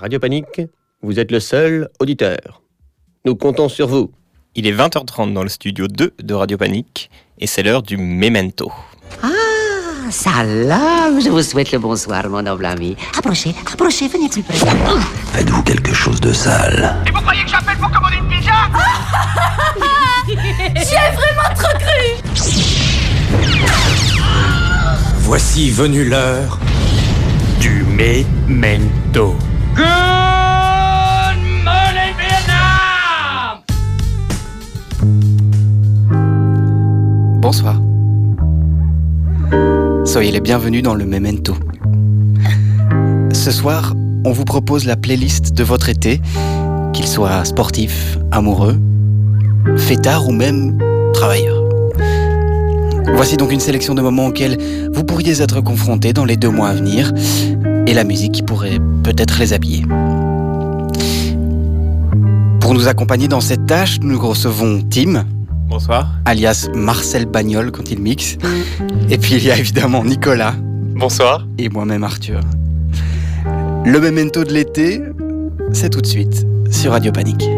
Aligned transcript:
Radio 0.00 0.20
Panique, 0.20 0.60
vous 1.02 1.18
êtes 1.18 1.32
le 1.32 1.40
seul 1.40 1.88
auditeur. 1.98 2.62
Nous 3.24 3.34
comptons 3.34 3.68
sur 3.68 3.88
vous. 3.88 4.12
Il 4.54 4.66
est 4.66 4.72
20h30 4.72 5.32
dans 5.32 5.42
le 5.42 5.48
studio 5.48 5.88
2 5.88 6.14
de 6.22 6.34
Radio 6.34 6.56
Panique 6.56 7.10
et 7.38 7.48
c'est 7.48 7.64
l'heure 7.64 7.82
du 7.82 7.96
Memento. 7.96 8.70
Ah, 9.22 9.28
salam 10.10 11.20
Je 11.20 11.28
vous 11.30 11.42
souhaite 11.42 11.72
le 11.72 11.80
bonsoir, 11.80 12.28
mon 12.28 12.42
noble 12.42 12.66
ami. 12.66 12.96
Approchez, 13.16 13.54
approchez, 13.72 14.06
venez 14.08 14.28
plus 14.28 14.42
près. 14.42 14.56
Faites-vous 15.32 15.62
quelque 15.64 15.92
chose 15.92 16.20
de 16.20 16.32
sale 16.32 16.96
Et 17.06 17.10
vous 17.10 17.20
croyez 17.20 17.42
que 17.42 17.50
j'appelle 17.50 17.76
pour 17.78 17.90
commander 17.90 18.16
une 18.18 18.28
pizza? 18.28 18.52
J'y 20.28 20.94
ai 20.94 21.10
vraiment 21.16 21.54
trop 21.56 21.76
cru 21.78 22.22
Voici 25.20 25.70
venue 25.70 26.04
l'heure 26.08 26.58
du 27.60 27.84
Memento. 27.84 29.36
Bonsoir. 37.40 37.80
Soyez 40.04 40.32
les 40.32 40.40
bienvenus 40.40 40.82
dans 40.82 40.94
le 40.94 41.06
Memento. 41.06 41.54
Ce 43.32 43.50
soir, 43.50 43.94
on 44.24 44.32
vous 44.32 44.44
propose 44.44 44.84
la 44.84 44.96
playlist 44.96 45.54
de 45.54 45.64
votre 45.64 45.88
été, 45.88 46.20
qu'il 46.92 47.06
soit 47.06 47.44
sportif, 47.44 48.18
amoureux, 48.32 48.76
fêtard 49.76 50.28
ou 50.28 50.32
même 50.32 50.76
travailleur. 51.14 51.62
Voici 53.14 53.36
donc 53.36 53.52
une 53.52 53.60
sélection 53.60 53.94
de 53.94 54.02
moments 54.02 54.26
auxquels 54.26 54.58
vous 54.92 55.04
pourriez 55.04 55.40
être 55.40 55.60
confrontés 55.60 56.12
dans 56.12 56.24
les 56.24 56.36
deux 56.36 56.50
mois 56.50 56.68
à 56.68 56.74
venir 56.74 57.12
et 57.88 57.94
la 57.94 58.04
musique 58.04 58.32
qui 58.32 58.42
pourrait 58.42 58.78
peut-être 59.02 59.38
les 59.40 59.54
habiller. 59.54 59.82
Pour 62.60 62.74
nous 62.74 62.86
accompagner 62.86 63.28
dans 63.28 63.40
cette 63.40 63.64
tâche, 63.64 63.98
nous 64.02 64.20
recevons 64.20 64.82
Tim. 64.82 65.24
Bonsoir. 65.68 66.12
Alias 66.26 66.68
Marcel 66.74 67.24
Bagnol 67.24 67.72
quand 67.72 67.90
il 67.90 68.00
mixe. 68.00 68.36
Et 69.10 69.16
puis 69.16 69.36
il 69.36 69.44
y 69.44 69.50
a 69.50 69.56
évidemment 69.56 70.04
Nicolas. 70.04 70.54
Bonsoir. 70.96 71.46
Et 71.56 71.70
moi-même 71.70 72.04
Arthur. 72.04 72.40
Le 73.86 73.98
memento 74.00 74.44
de 74.44 74.52
l'été, 74.52 75.00
c'est 75.72 75.88
tout 75.88 76.02
de 76.02 76.06
suite 76.06 76.46
sur 76.70 76.92
Radio 76.92 77.10
Panique. 77.10 77.48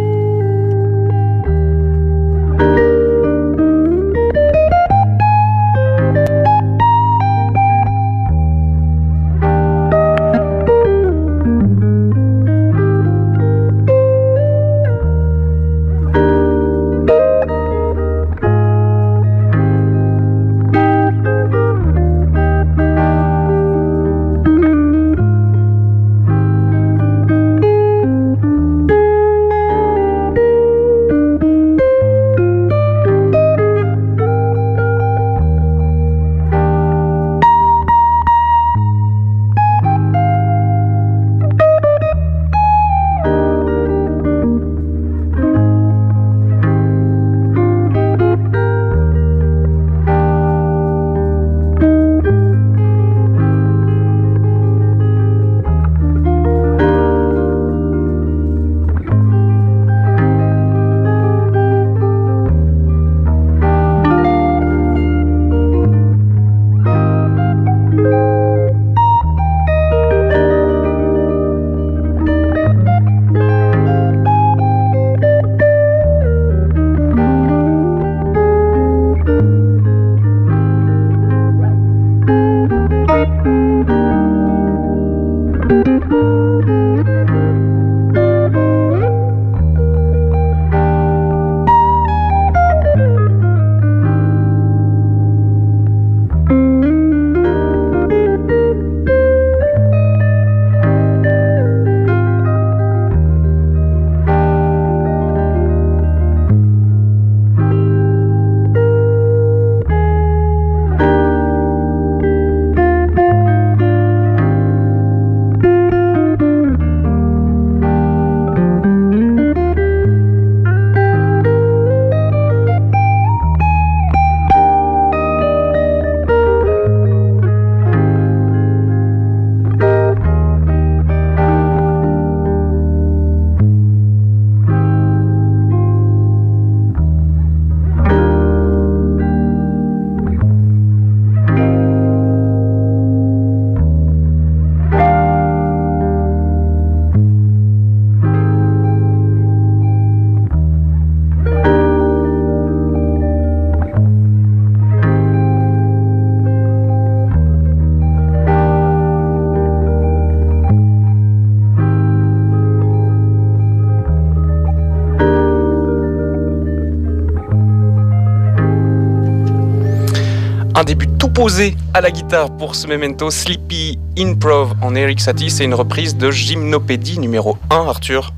Posé 171.34 171.76
à 171.94 172.00
la 172.00 172.10
guitare 172.10 172.56
pour 172.56 172.74
ce 172.74 172.86
memento 172.86 173.30
Sleepy 173.30 173.98
Improv 174.18 174.74
en 174.82 174.94
Eric 174.94 175.20
Satie. 175.20 175.50
C'est 175.50 175.64
une 175.64 175.74
reprise 175.74 176.16
de 176.16 176.30
Gymnopédie 176.30 177.18
numéro 177.18 177.56
1, 177.70 177.76
Arthur. 177.76 178.32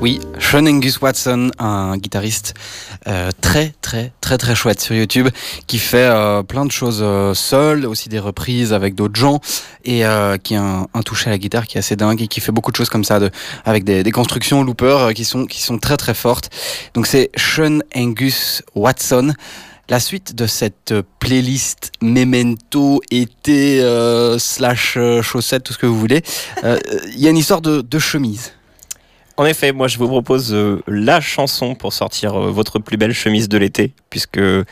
Oui, 0.00 0.20
Sean 0.38 0.66
Angus 0.66 1.00
Watson, 1.00 1.50
un 1.58 1.96
guitariste 1.96 2.54
euh, 3.06 3.30
très 3.40 3.72
très 3.80 4.12
très 4.20 4.36
très 4.36 4.54
chouette 4.54 4.80
sur 4.80 4.94
YouTube, 4.94 5.28
qui 5.66 5.78
fait 5.78 5.98
euh, 5.98 6.42
plein 6.42 6.64
de 6.66 6.72
choses 6.72 7.00
euh, 7.02 7.34
seul, 7.34 7.86
aussi 7.86 8.08
des 8.08 8.18
reprises 8.18 8.72
avec 8.72 8.94
d'autres 8.94 9.18
gens, 9.18 9.40
et 9.84 10.04
euh, 10.04 10.36
qui 10.36 10.54
a 10.56 10.86
un, 10.92 11.02
toucher 11.02 11.28
à 11.28 11.30
la 11.30 11.38
guitare 11.38 11.66
qui 11.66 11.78
est 11.78 11.80
assez 11.80 11.96
dingue 11.96 12.20
et 12.20 12.28
qui 12.28 12.40
fait 12.40 12.52
beaucoup 12.52 12.72
de 12.72 12.76
choses 12.76 12.90
comme 12.90 13.04
ça, 13.04 13.20
avec 13.64 13.84
des, 13.84 14.02
des 14.02 14.12
constructions 14.12 14.62
loopers 14.62 15.14
qui 15.14 15.24
sont 15.24 15.46
qui 15.46 15.62
sont 15.62 15.78
très 15.78 15.96
très 15.96 16.14
fortes. 16.14 16.50
Donc 16.94 17.06
c'est 17.06 17.30
Sean 17.36 17.78
Angus 17.94 18.62
Watson. 18.74 19.34
La 19.88 20.00
suite 20.00 20.34
de 20.34 20.46
cette 20.46 20.94
playlist 21.20 21.92
Memento, 22.02 23.00
été, 23.12 23.80
euh, 23.82 24.36
slash 24.36 24.96
euh, 24.96 25.22
chaussette, 25.22 25.62
tout 25.62 25.72
ce 25.72 25.78
que 25.78 25.86
vous 25.86 25.98
voulez, 25.98 26.22
euh, 26.64 26.76
il 27.14 27.20
y 27.20 27.28
a 27.28 27.30
une 27.30 27.36
histoire 27.36 27.60
de, 27.60 27.82
de 27.82 27.98
chemise. 28.00 28.52
En 29.36 29.44
effet, 29.44 29.70
moi 29.70 29.86
je 29.86 29.98
vous 29.98 30.08
propose 30.08 30.52
euh, 30.52 30.82
la 30.88 31.20
chanson 31.20 31.76
pour 31.76 31.92
sortir 31.92 32.34
euh, 32.34 32.50
votre 32.50 32.80
plus 32.80 32.96
belle 32.96 33.12
chemise 33.12 33.48
de 33.48 33.58
l'été, 33.58 33.92
puisque 34.10 34.38
le, 34.38 34.66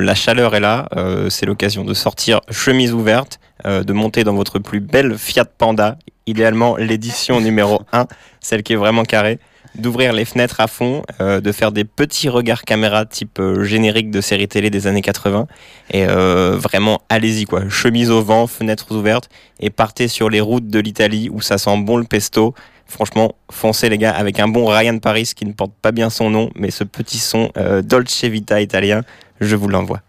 la 0.00 0.14
chaleur 0.14 0.54
est 0.54 0.60
là. 0.60 0.88
Euh, 0.96 1.30
c'est 1.30 1.46
l'occasion 1.46 1.84
de 1.84 1.94
sortir 1.94 2.40
chemise 2.50 2.92
ouverte, 2.92 3.38
euh, 3.64 3.84
de 3.84 3.92
monter 3.94 4.22
dans 4.22 4.34
votre 4.34 4.58
plus 4.58 4.80
belle 4.80 5.16
Fiat 5.16 5.46
Panda, 5.46 5.96
idéalement 6.26 6.76
l'édition 6.76 7.40
numéro 7.40 7.80
1, 7.92 8.06
celle 8.40 8.62
qui 8.62 8.74
est 8.74 8.76
vraiment 8.76 9.04
carrée, 9.04 9.38
d'ouvrir 9.78 10.12
les 10.12 10.24
fenêtres 10.24 10.60
à 10.60 10.66
fond, 10.66 11.02
euh, 11.20 11.40
de 11.40 11.52
faire 11.52 11.72
des 11.72 11.84
petits 11.84 12.28
regards 12.28 12.62
caméra 12.62 13.04
type 13.04 13.38
euh, 13.38 13.64
générique 13.64 14.10
de 14.10 14.20
série 14.20 14.48
télé 14.48 14.70
des 14.70 14.86
années 14.86 15.02
80 15.02 15.46
et 15.90 16.06
euh, 16.06 16.56
vraiment 16.58 17.00
allez-y 17.08 17.44
quoi, 17.44 17.68
chemise 17.68 18.10
au 18.10 18.22
vent, 18.22 18.46
fenêtres 18.46 18.94
ouvertes 18.94 19.28
et 19.60 19.70
partez 19.70 20.08
sur 20.08 20.30
les 20.30 20.40
routes 20.40 20.68
de 20.68 20.78
l'Italie 20.78 21.28
où 21.30 21.40
ça 21.40 21.58
sent 21.58 21.76
bon 21.78 21.96
le 21.96 22.04
pesto. 22.04 22.54
Franchement, 22.86 23.34
foncez 23.50 23.88
les 23.88 23.98
gars 23.98 24.12
avec 24.12 24.38
un 24.38 24.48
bon 24.48 24.66
Ryan 24.66 24.98
Paris 24.98 25.32
qui 25.34 25.44
ne 25.44 25.52
porte 25.52 25.72
pas 25.82 25.90
bien 25.90 26.08
son 26.08 26.30
nom, 26.30 26.50
mais 26.54 26.70
ce 26.70 26.84
petit 26.84 27.18
son 27.18 27.50
Dolce 27.82 28.24
Vita 28.24 28.60
italien, 28.60 29.02
je 29.40 29.56
vous 29.56 29.66
l'envoie. 29.66 30.05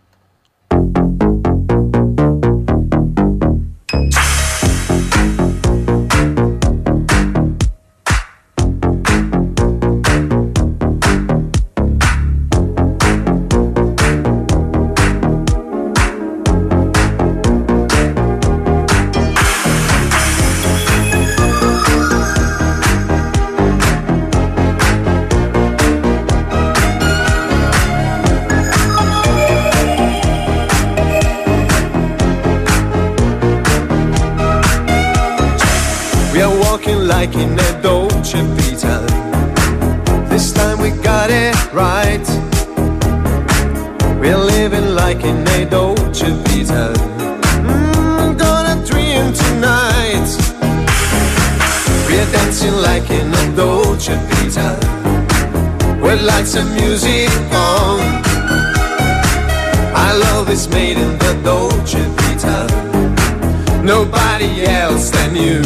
Dolce 46.17 46.33
Vita. 46.45 46.93
Mm, 47.61 48.39
gonna 48.39 48.83
dream 48.83 49.31
tonight. 49.33 50.27
We're 52.07 52.25
dancing 52.31 52.73
like 52.81 53.07
in 53.11 53.31
a 53.31 53.55
Dolce 53.55 54.15
Vita. 54.29 54.79
With 56.01 56.23
lights 56.23 56.55
and 56.55 56.73
music 56.73 57.29
on. 57.53 57.99
Our 59.93 60.17
love 60.17 60.49
is 60.49 60.67
made 60.69 60.97
in 60.97 61.19
the 61.19 61.39
Dolce 61.43 62.01
Vita. 62.17 62.65
Nobody 63.83 64.65
else 64.65 65.11
than 65.11 65.35
you. 65.35 65.61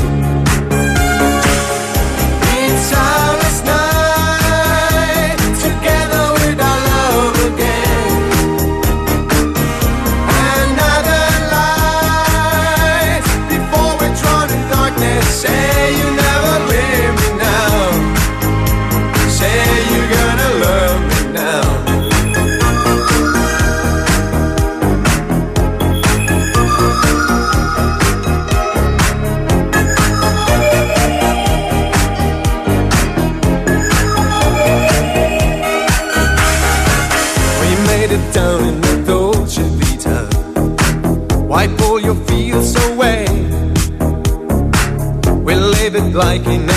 like 46.14 46.46
an 46.48 46.71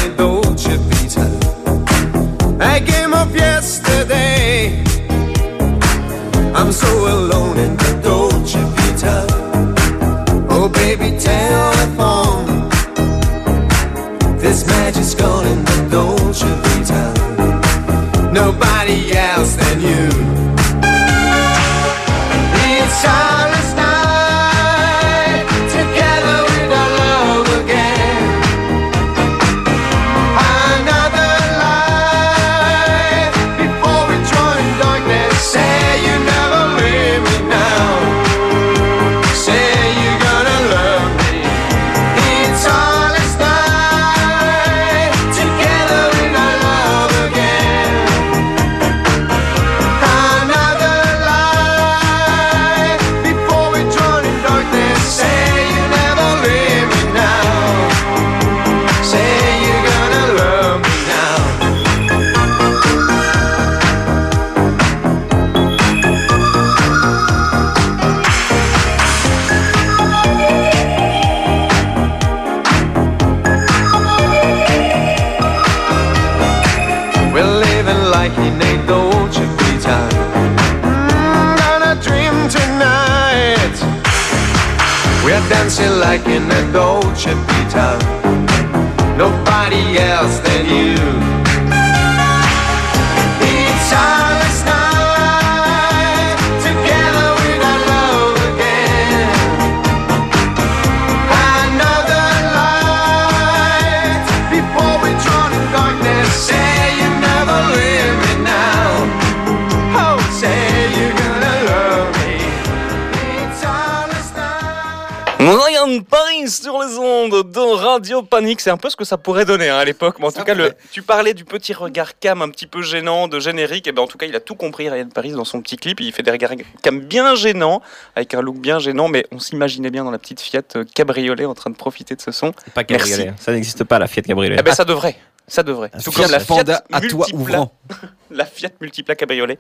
Radio 118.05 118.23
Panique, 118.23 118.61
c'est 118.61 118.69
un 118.69 118.77
peu 118.77 118.91
ce 118.91 118.97
que 118.97 119.05
ça 119.07 119.17
pourrait 119.17 119.47
donner 119.47 119.71
hein, 119.71 119.79
à 119.79 119.85
l'époque. 119.87 120.17
Mais 120.19 120.27
en 120.27 120.31
tout 120.31 120.45
cas, 120.45 120.53
le, 120.53 120.75
tu 120.93 121.01
parlais 121.01 121.33
du 121.33 121.47
petit 121.47 121.73
regard 121.73 122.19
cam 122.19 122.43
un 122.43 122.51
petit 122.51 122.67
peu 122.67 122.83
gênant 122.83 123.29
de 123.29 123.41
générique. 123.41 123.87
Et 123.87 123.93
ben 123.93 124.03
en 124.03 124.07
tout 124.07 124.19
cas, 124.19 124.27
il 124.27 124.37
a 124.37 124.41
tout 124.41 124.57
compris 124.57 124.91
Ryan 124.91 125.09
Paris 125.09 125.33
dans 125.33 125.47
son 125.47 125.63
petit 125.63 125.79
clip. 125.79 126.01
Il 126.01 126.13
fait 126.13 126.23
des 126.23 126.31
regards 126.31 126.51
cam 126.83 127.01
bien 127.01 127.35
gênants, 127.35 127.81
avec 128.15 128.35
un 128.35 128.43
look 128.43 128.59
bien 128.59 128.79
gênant, 128.79 129.09
mais 129.09 129.25
on 129.33 129.39
s'imaginait 129.39 129.89
bien 129.89 130.05
dans 130.05 130.11
la 130.11 130.19
petite 130.19 130.43
Fiat 130.43 130.61
euh, 130.77 130.85
cabriolet 130.95 131.47
en 131.47 131.55
train 131.55 131.71
de 131.71 131.77
profiter 131.77 132.15
de 132.15 132.21
ce 132.21 132.31
son. 132.31 132.53
Pas 132.75 132.85
cabriolet, 132.85 133.25
Merci. 133.25 133.43
ça 133.43 133.53
n'existe 133.53 133.85
pas 133.85 133.99
la 133.99 134.07
Fiat 134.07 134.21
Cabriolet. 134.21 134.57
Eh 134.59 134.63
ben 134.63 134.75
ça 134.75 134.85
devrait, 134.85 135.17
ça 135.49 135.63
devrait. 135.63 135.91
Tout 136.05 136.13
Fiat 136.13 136.25
comme 136.25 136.33
la 136.33 136.41
Panda 136.41 136.75
Fiat 136.75 136.85
à 136.93 137.01
toit 137.01 137.27
multipla- 137.27 137.35
ouvrant. 137.35 137.73
la 138.31 138.45
Fiat 138.45 138.69
Multipla 138.83 139.15
Cabriolet. 139.15 139.59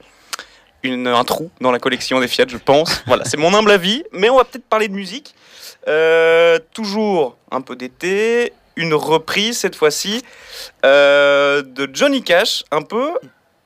Une, 0.82 1.06
un 1.06 1.24
trou 1.24 1.50
dans 1.62 1.72
la 1.72 1.78
collection 1.78 2.20
des 2.20 2.28
Fiat, 2.28 2.44
je 2.46 2.58
pense. 2.58 3.02
voilà, 3.06 3.24
c'est 3.24 3.38
mon 3.38 3.54
humble 3.54 3.70
avis. 3.70 4.04
Mais 4.12 4.28
on 4.28 4.36
va 4.36 4.44
peut-être 4.44 4.66
parler 4.68 4.88
de 4.88 4.92
musique. 4.92 5.34
Euh, 5.88 6.58
toujours 6.72 7.36
un 7.50 7.60
peu 7.60 7.76
d'été. 7.76 8.52
Une 8.76 8.94
reprise 8.94 9.58
cette 9.58 9.76
fois-ci 9.76 10.22
euh, 10.84 11.62
de 11.62 11.88
Johnny 11.92 12.22
Cash. 12.22 12.64
Un 12.72 12.82
peu, 12.82 13.10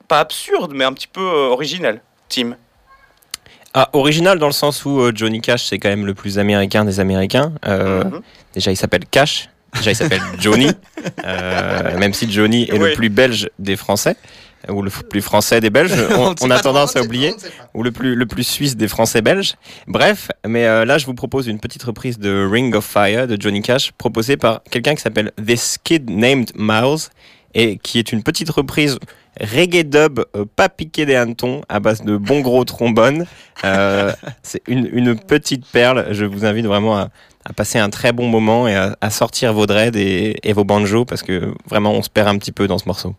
pas 0.07 0.19
absurde, 0.19 0.71
mais 0.75 0.83
un 0.83 0.93
petit 0.93 1.07
peu 1.07 1.21
euh, 1.21 1.47
original. 1.49 2.01
Tim. 2.27 2.55
Ah, 3.73 3.89
original 3.93 4.37
dans 4.39 4.47
le 4.47 4.51
sens 4.53 4.83
où 4.85 5.11
Johnny 5.15 5.41
Cash, 5.41 5.65
c'est 5.65 5.77
quand 5.79 5.89
même 5.89 6.05
le 6.05 6.13
plus 6.13 6.37
américain 6.39 6.85
des 6.85 6.99
Américains. 6.99 7.53
Euh, 7.65 8.03
Mhm. 8.03 8.21
Déjà, 8.53 8.71
il 8.71 8.77
s'appelle 8.77 9.05
Cash. 9.09 9.49
Déjà, 9.75 9.91
il 9.91 9.95
s'appelle 9.95 10.21
Johnny. 10.39 10.71
Même 11.97 12.13
si 12.13 12.31
Johnny 12.31 12.63
est 12.63 12.73
Oui. 12.73 12.89
le 12.89 12.93
plus 12.93 13.09
belge 13.09 13.49
des 13.59 13.75
Français, 13.75 14.15
ou 14.67 14.81
le 14.81 14.89
plus 14.89 15.21
français 15.21 15.61
des 15.61 15.69
Belges, 15.69 15.93
on, 16.17 16.35
on 16.41 16.51
a 16.51 16.59
tendance 16.59 16.95
à 16.95 17.01
oublier, 17.01 17.33
ou 17.73 17.83
le 17.83 17.91
plus, 17.91 18.15
le 18.15 18.25
plus 18.25 18.43
suisse 18.43 18.75
des 18.75 18.87
Français 18.87 19.21
belges. 19.21 19.55
Bref, 19.87 20.29
mais 20.45 20.65
euh, 20.65 20.85
là, 20.85 20.97
je 20.97 21.05
vous 21.05 21.13
propose 21.13 21.47
une 21.47 21.59
petite 21.59 21.83
reprise 21.83 22.19
de 22.19 22.47
Ring 22.49 22.75
of 22.75 22.85
Fire 22.85 23.27
de 23.27 23.37
Johnny 23.39 23.61
Cash, 23.61 23.91
proposée 23.93 24.37
par 24.37 24.61
quelqu'un 24.69 24.95
qui 24.95 25.01
s'appelle 25.01 25.31
This 25.45 25.77
Kid 25.83 26.09
Named 26.09 26.51
Miles, 26.55 27.09
et 27.53 27.77
qui 27.77 27.99
est 27.99 28.11
une 28.11 28.21
petite 28.21 28.49
reprise 28.49 28.99
reggae 29.39 29.83
dub 29.83 30.19
euh, 30.35 30.45
pas 30.55 30.69
piqué 30.69 31.05
des 31.05 31.15
hannetons 31.15 31.61
à 31.69 31.79
base 31.79 32.01
de 32.01 32.17
bons 32.17 32.41
gros 32.41 32.65
trombones. 32.65 33.25
Euh, 33.63 34.11
c'est 34.43 34.61
une, 34.67 34.89
une 34.91 35.17
petite 35.17 35.65
perle. 35.65 36.07
Je 36.11 36.25
vous 36.25 36.45
invite 36.45 36.65
vraiment 36.65 36.97
à, 36.97 37.09
à 37.45 37.53
passer 37.53 37.79
un 37.79 37.89
très 37.89 38.11
bon 38.11 38.27
moment 38.27 38.67
et 38.67 38.75
à, 38.75 38.97
à 39.01 39.09
sortir 39.09 39.53
vos 39.53 39.65
dreads 39.65 39.97
et, 39.97 40.37
et 40.47 40.53
vos 40.53 40.63
banjos 40.63 41.05
parce 41.05 41.23
que 41.23 41.53
vraiment 41.67 41.93
on 41.93 42.01
se 42.01 42.09
perd 42.09 42.27
un 42.27 42.37
petit 42.37 42.51
peu 42.51 42.67
dans 42.67 42.77
ce 42.77 42.85
morceau. 42.85 43.15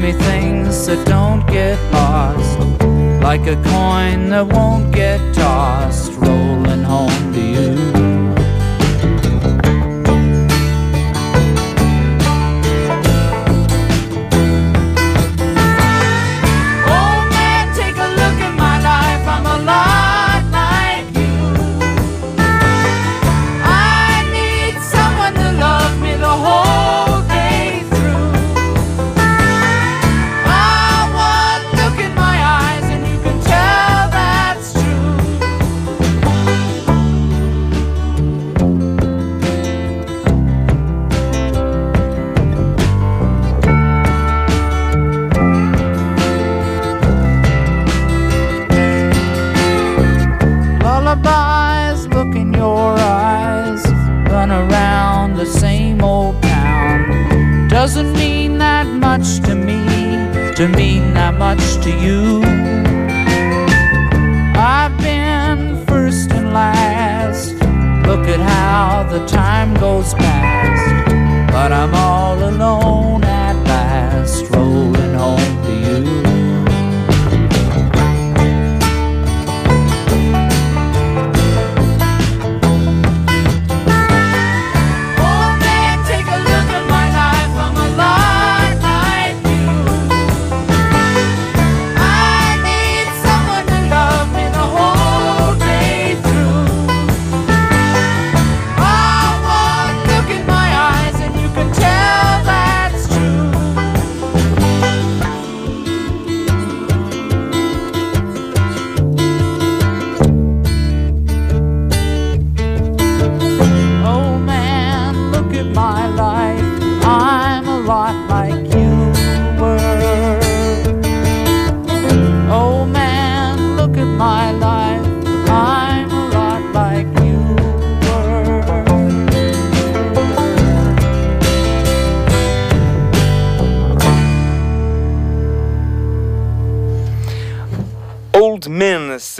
Me 0.00 0.12
things 0.12 0.86
that 0.86 1.06
don't 1.06 1.44
get 1.46 1.78
lost. 1.92 2.58
Like 3.22 3.46
a 3.46 3.56
coin 3.56 4.28
that 4.30 4.46
won't 4.46 4.94
get 4.94 5.18
tossed. 5.34 6.12
Rolling 6.12 6.84
home 6.84 7.32
to 7.32 7.40
you. 7.40 7.97
To 60.58 60.66
mean 60.66 61.14
that 61.14 61.38
much 61.38 61.76
to 61.84 61.88
you. 61.88 62.47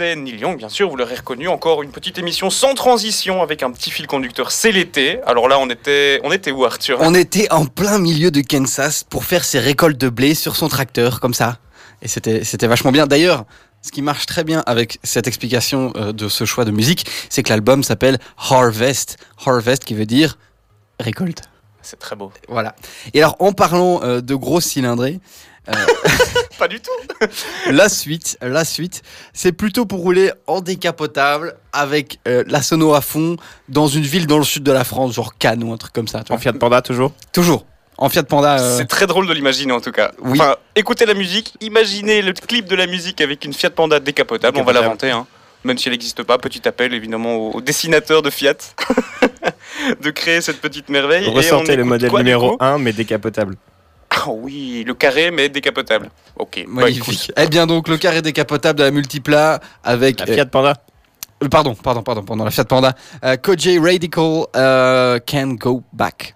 C'est 0.09 0.15
Neil 0.15 0.39
Young, 0.39 0.57
bien 0.57 0.69
sûr, 0.69 0.89
vous 0.89 0.95
l'aurez 0.95 1.15
reconnu. 1.15 1.47
Encore 1.47 1.83
une 1.83 1.91
petite 1.91 2.17
émission 2.17 2.49
sans 2.49 2.73
transition 2.73 3.43
avec 3.43 3.61
un 3.61 3.71
petit 3.71 3.91
fil 3.91 4.07
conducteur. 4.07 4.51
C'est 4.51 4.71
l'été. 4.71 5.19
Alors 5.25 5.47
là, 5.47 5.59
on 5.59 5.69
était, 5.69 6.19
on 6.23 6.31
était 6.31 6.51
où, 6.51 6.65
Arthur? 6.65 6.97
On 7.01 7.13
était 7.13 7.51
en 7.51 7.65
plein 7.65 7.99
milieu 7.99 8.31
de 8.31 8.41
Kansas 8.41 9.03
pour 9.03 9.23
faire 9.23 9.43
ses 9.43 9.59
récoltes 9.59 9.99
de 9.99 10.09
blé 10.09 10.33
sur 10.33 10.55
son 10.55 10.67
tracteur, 10.67 11.19
comme 11.19 11.35
ça. 11.35 11.59
Et 12.01 12.07
c'était, 12.07 12.43
c'était 12.43 12.65
vachement 12.65 12.91
bien. 12.91 13.05
D'ailleurs, 13.05 13.45
ce 13.83 13.91
qui 13.91 14.01
marche 14.01 14.25
très 14.25 14.43
bien 14.43 14.63
avec 14.65 14.97
cette 15.03 15.27
explication 15.27 15.93
euh, 15.95 16.11
de 16.11 16.27
ce 16.27 16.45
choix 16.45 16.65
de 16.65 16.71
musique, 16.71 17.05
c'est 17.29 17.43
que 17.43 17.49
l'album 17.49 17.83
s'appelle 17.83 18.17
Harvest. 18.37 19.17
Harvest 19.45 19.85
qui 19.85 19.93
veut 19.93 20.07
dire 20.07 20.39
récolte. 20.99 21.43
C'est 21.83 21.99
très 21.99 22.15
beau. 22.15 22.31
Voilà. 22.47 22.75
Et 23.13 23.19
alors, 23.19 23.35
en 23.39 23.53
parlant 23.53 24.01
euh, 24.03 24.21
de 24.21 24.33
grosses 24.33 24.65
cylindrées, 24.65 25.19
euh, 25.69 25.73
Pas 26.59 26.67
du 26.67 26.79
tout. 26.81 26.91
la 27.71 27.89
suite, 27.89 28.37
la 28.41 28.63
suite, 28.65 29.01
c'est 29.33 29.51
plutôt 29.53 29.85
pour 29.85 29.99
rouler 30.01 30.31
en 30.45 30.59
décapotable 30.61 31.55
avec 31.73 32.19
euh, 32.27 32.43
la 32.47 32.61
sono 32.61 32.93
à 32.93 33.01
fond 33.01 33.37
dans 33.69 33.87
une 33.87 34.03
ville 34.03 34.27
dans 34.27 34.37
le 34.37 34.43
sud 34.43 34.63
de 34.63 34.71
la 34.71 34.83
France, 34.83 35.13
genre 35.13 35.37
Cannes 35.37 35.63
ou 35.63 35.71
un 35.73 35.77
truc 35.77 35.93
comme 35.93 36.07
ça. 36.09 36.21
tu 36.23 36.31
En 36.31 36.35
vois. 36.35 36.41
Fiat 36.41 36.53
Panda 36.53 36.81
toujours? 36.81 37.13
Toujours. 37.33 37.65
En 37.97 38.09
Fiat 38.09 38.23
Panda. 38.23 38.59
euh, 38.59 38.77
C'est 38.77 38.87
très 38.87 39.07
drôle 39.07 39.25
de 39.27 39.33
l'imaginer 39.33 39.71
en 39.71 39.81
tout 39.81 39.91
cas. 39.91 40.11
Oui. 40.21 40.37
Enfin, 40.39 40.55
écoutez 40.75 41.05
la 41.05 41.13
musique, 41.13 41.53
imaginez 41.61 42.21
le 42.21 42.33
clip 42.33 42.65
de 42.67 42.75
la 42.75 42.87
musique 42.87 43.21
avec 43.21 43.43
une 43.45 43.53
Fiat 43.53 43.69
Panda 43.71 43.99
décapotable. 43.99 44.57
On 44.57 44.63
va 44.63 44.73
l'inventer, 44.73 45.11
hein. 45.11 45.27
même 45.63 45.77
si 45.77 45.87
elle 45.87 45.93
n'existe 45.93 46.23
pas. 46.23 46.37
Petit 46.37 46.67
appel 46.67 46.93
évidemment 46.93 47.35
au, 47.35 47.51
au 47.53 47.61
dessinateur 47.61 48.21
de 48.21 48.29
Fiat 48.29 48.55
de 50.01 50.09
créer 50.11 50.41
cette 50.41 50.59
petite 50.61 50.89
merveille. 50.89 51.25
Et 51.25 51.29
on 51.29 51.33
Ressentez 51.33 51.75
le 51.75 51.83
modèle 51.85 52.09
quoi, 52.09 52.19
numéro 52.19 52.51
coup? 52.57 52.63
1, 52.63 52.77
mais 52.79 52.93
décapotable. 52.93 53.55
Ah 54.11 54.29
oui, 54.31 54.83
le 54.85 54.93
carré 54.93 55.31
mais 55.31 55.49
décapotable. 55.49 56.09
Ok. 56.37 56.63
bah, 56.67 56.81
Magnifique. 56.83 57.31
eh 57.37 57.47
bien 57.47 57.67
donc 57.67 57.87
le 57.87 57.97
carré 57.97 58.21
décapotable 58.21 58.79
de 58.79 58.83
la 58.83 58.91
multipla 58.91 59.59
avec 59.83 60.19
La 60.19 60.25
Fiat 60.25 60.45
Panda 60.45 60.73
euh, 61.43 61.47
pardon 61.47 61.73
pardon 61.75 62.01
pardon 62.01 62.23
pardon 62.23 62.43
la 62.43 62.51
Fiat 62.51 62.65
Panda 62.65 62.93
euh, 63.23 63.37
Kojay 63.37 63.77
Radical 63.79 64.45
euh, 64.55 65.19
Can 65.27 65.55
Go 65.59 65.83
Back. 65.93 66.35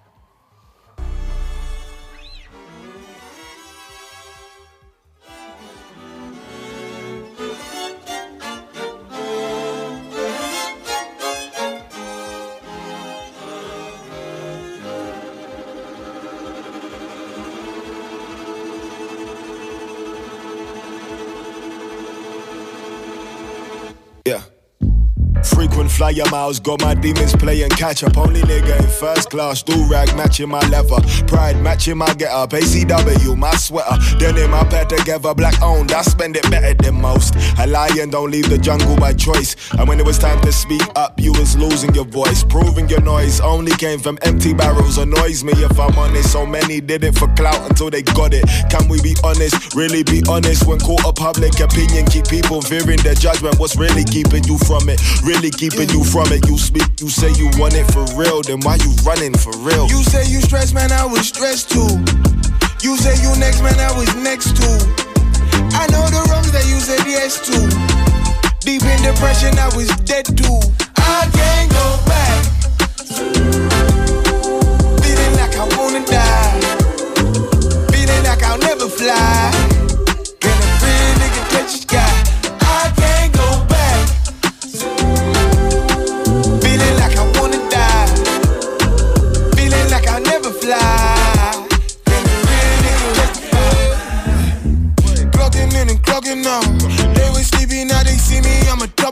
Yeah. 25.74 25.80
Frequent 25.80 25.90
fly 25.90 26.10
your 26.10 26.30
miles, 26.30 26.60
got 26.60 26.80
my 26.82 26.94
demons 26.94 27.34
playing 27.34 27.70
catch 27.70 28.04
up. 28.04 28.16
Only 28.16 28.40
nigga 28.42 28.78
in 28.78 28.88
first 28.88 29.30
class, 29.30 29.62
do 29.62 29.74
rag 29.90 30.14
matching 30.16 30.48
my 30.48 30.60
leather. 30.68 31.00
Pride 31.26 31.60
matching 31.60 31.98
my 31.98 32.14
get 32.14 32.30
up. 32.30 32.50
ACW, 32.50 33.36
my 33.36 33.50
sweater. 33.56 33.96
Denim, 34.18 34.52
my 34.52 34.64
pair 34.64 34.84
together, 34.84 35.34
black 35.34 35.60
owned. 35.62 35.90
I 35.92 36.02
spend 36.02 36.36
it 36.36 36.48
better 36.50 36.74
than 36.74 37.00
most. 37.00 37.34
A 37.58 37.66
lion 37.66 38.10
don't 38.10 38.30
leave 38.30 38.48
the 38.48 38.58
jungle 38.58 38.96
by 38.96 39.14
choice. 39.14 39.56
And 39.72 39.88
when 39.88 39.98
it 39.98 40.06
was 40.06 40.18
time 40.18 40.40
to 40.42 40.52
speak 40.52 40.82
up, 40.94 41.18
you 41.20 41.32
was 41.32 41.56
losing 41.56 41.92
your 41.94 42.04
voice. 42.04 42.44
Proving 42.44 42.88
your 42.88 43.00
noise 43.00 43.40
only 43.40 43.72
came 43.72 43.98
from 43.98 44.18
empty 44.22 44.54
barrels. 44.54 44.98
Annoys 44.98 45.42
me 45.42 45.52
if 45.54 45.78
I'm 45.78 45.98
honest. 45.98 46.30
So 46.30 46.46
many 46.46 46.80
did 46.80 47.02
it 47.02 47.18
for 47.18 47.26
clout 47.34 47.68
until 47.68 47.90
they 47.90 48.02
got 48.02 48.32
it. 48.32 48.44
Can 48.70 48.88
we 48.88 49.02
be 49.02 49.16
honest? 49.24 49.74
Really 49.74 50.04
be 50.04 50.22
honest 50.28 50.66
when 50.66 50.78
caught 50.78 51.04
of 51.04 51.16
public 51.16 51.58
opinion. 51.58 52.06
Keep 52.06 52.28
people 52.28 52.62
fearing 52.62 52.98
their 53.02 53.14
judgment. 53.14 53.58
What's 53.58 53.76
really 53.76 54.04
keeping 54.04 54.44
you 54.44 54.56
from 54.58 54.88
it? 54.88 55.00
Really 55.22 55.50
keeping 55.70 55.88
you 55.96 56.04
from 56.04 56.28
it. 56.32 56.46
You 56.46 56.58
speak, 56.58 57.00
you 57.00 57.08
say 57.08 57.32
you 57.40 57.48
want 57.56 57.74
it 57.74 57.88
for 57.92 58.04
real. 58.20 58.42
Then 58.42 58.60
why 58.60 58.76
you 58.76 58.92
running 59.00 59.32
for 59.32 59.56
real? 59.64 59.88
You 59.88 60.02
say 60.04 60.28
you 60.28 60.40
stressed, 60.42 60.74
man, 60.74 60.92
I 60.92 61.06
was 61.06 61.28
stressed 61.28 61.70
too. 61.70 61.88
You 62.84 62.96
say 62.96 63.16
you 63.24 63.32
next, 63.40 63.62
man, 63.62 63.78
I 63.80 63.90
was 63.96 64.12
next 64.16 64.56
too. 64.56 64.76
I 65.72 65.88
know 65.88 66.04
the 66.12 66.20
wrongs 66.28 66.52
that 66.52 66.66
you 66.68 66.78
said 66.80 67.00
yes 67.06 67.40
to. 67.48 67.56
Deep 68.60 68.82
in 68.82 69.00
depression, 69.02 69.56
I 69.58 69.68
was 69.74 69.88
dead 70.04 70.26
too. 70.26 70.60
I 70.96 71.24
can't 71.32 71.70
go 71.72 71.86
back. 72.12 72.44
Feeling 75.00 75.34
like 75.40 75.56
I 75.56 75.64
wanna 75.78 76.04
die. 76.04 76.60
Feeling 77.88 78.22
like 78.24 78.42
I'll 78.42 78.58
never 78.58 78.88
fly. 78.88 79.63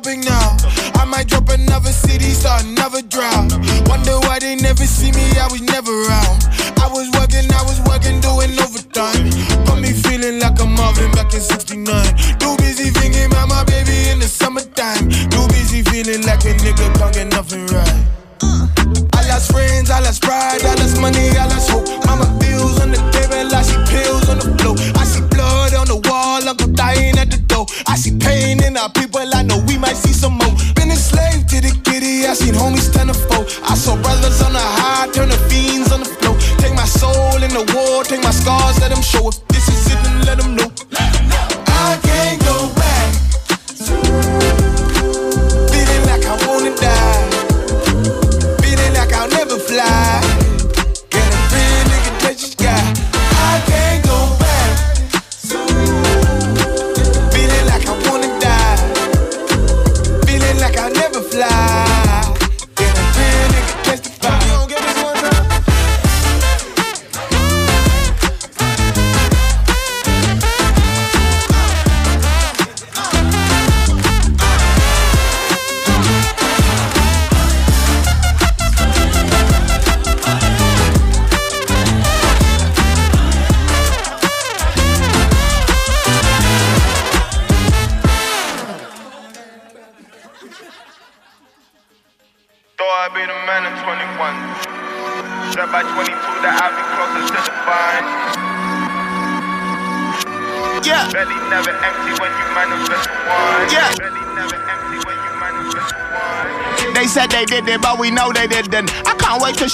A 0.07 0.17
now. 0.17 0.57
I 0.95 1.05
might 1.05 1.29
drop 1.29 1.49
another 1.49 1.93
city, 1.93 2.31
start 2.31 2.65
another 2.65 3.03
drought. 3.03 3.53
Wonder 3.87 4.19
why 4.27 4.39
they 4.39 4.57
never 4.57 4.85
see 4.85 5.13
me, 5.13 5.25
I 5.39 5.49
was 5.51 5.63
never 5.63 5.91
around. 5.91 6.49
I 6.79 6.89
was 6.91 7.11
working, 7.19 7.47
I 7.53 7.63
was 7.63 7.81
working, 7.87 8.21
doing 8.21 8.53
overtime. 8.59 9.31
Got 9.67 9.81
me 9.81 9.93
feeling 9.93 10.41
like 10.41 10.61
I'm 10.61 10.75
Marvin 10.75 11.11
back 11.13 11.35
in 11.35 11.41
69. 11.41 11.87
Too 12.39 12.57
busy 12.59 12.91
thinking 12.91 13.27
about 13.27 13.49
my 13.49 13.65
baby 13.65 14.11
in 14.11 14.19
the 14.19 14.29
summertime. 14.29 15.11
Too 15.31 15.47
busy 15.49 15.83
feeling 15.83 16.23
like 16.27 16.45
a 16.45 16.55
nigga 16.59 16.87
can't 16.99 17.15
get 17.15 17.29
nothing 17.31 17.67
right. 17.67 18.05
Uh. 18.43 18.67
I 19.15 19.29
lost 19.29 19.53
friends, 19.53 19.91
I 19.91 20.01
lost 20.01 20.23
pride, 20.23 20.63
I 20.63 20.75
lost 20.75 21.01
money, 21.01 21.31
I 21.37 21.47
lost 21.47 21.71
hope. 21.71 21.87
Mama 22.07 22.42
I 29.93 29.95
might 29.95 30.05
see 30.09 30.15
some 30.15 30.39
more. 30.41 30.57
Been 30.75 30.91
a 30.91 30.97
slave 30.97 31.45
to 31.49 31.61
the 31.61 31.69
kitty, 31.85 32.25
I 32.25 32.33
seen 32.33 32.55
homies 32.55 32.89
turn 32.95 33.09
to 33.09 33.13
foe. 33.13 33.45
I 33.69 33.75
saw 33.75 33.95
brothers 34.01 34.41
on 34.41 34.55
the 34.55 34.67
high, 34.81 35.07
turn 35.13 35.29
to 35.29 35.37
fiends 35.53 35.93
on 35.93 36.01
the 36.01 36.09
floor. 36.09 36.35
Take 36.65 36.73
my 36.73 36.87
soul 36.87 37.37
in 37.45 37.53
the 37.53 37.61
war, 37.77 38.03
take 38.03 38.25
my 38.25 38.31
scars, 38.31 38.81
let 38.81 38.89
them 38.89 39.03
show. 39.03 39.29
If 39.29 39.47
this 39.49 39.69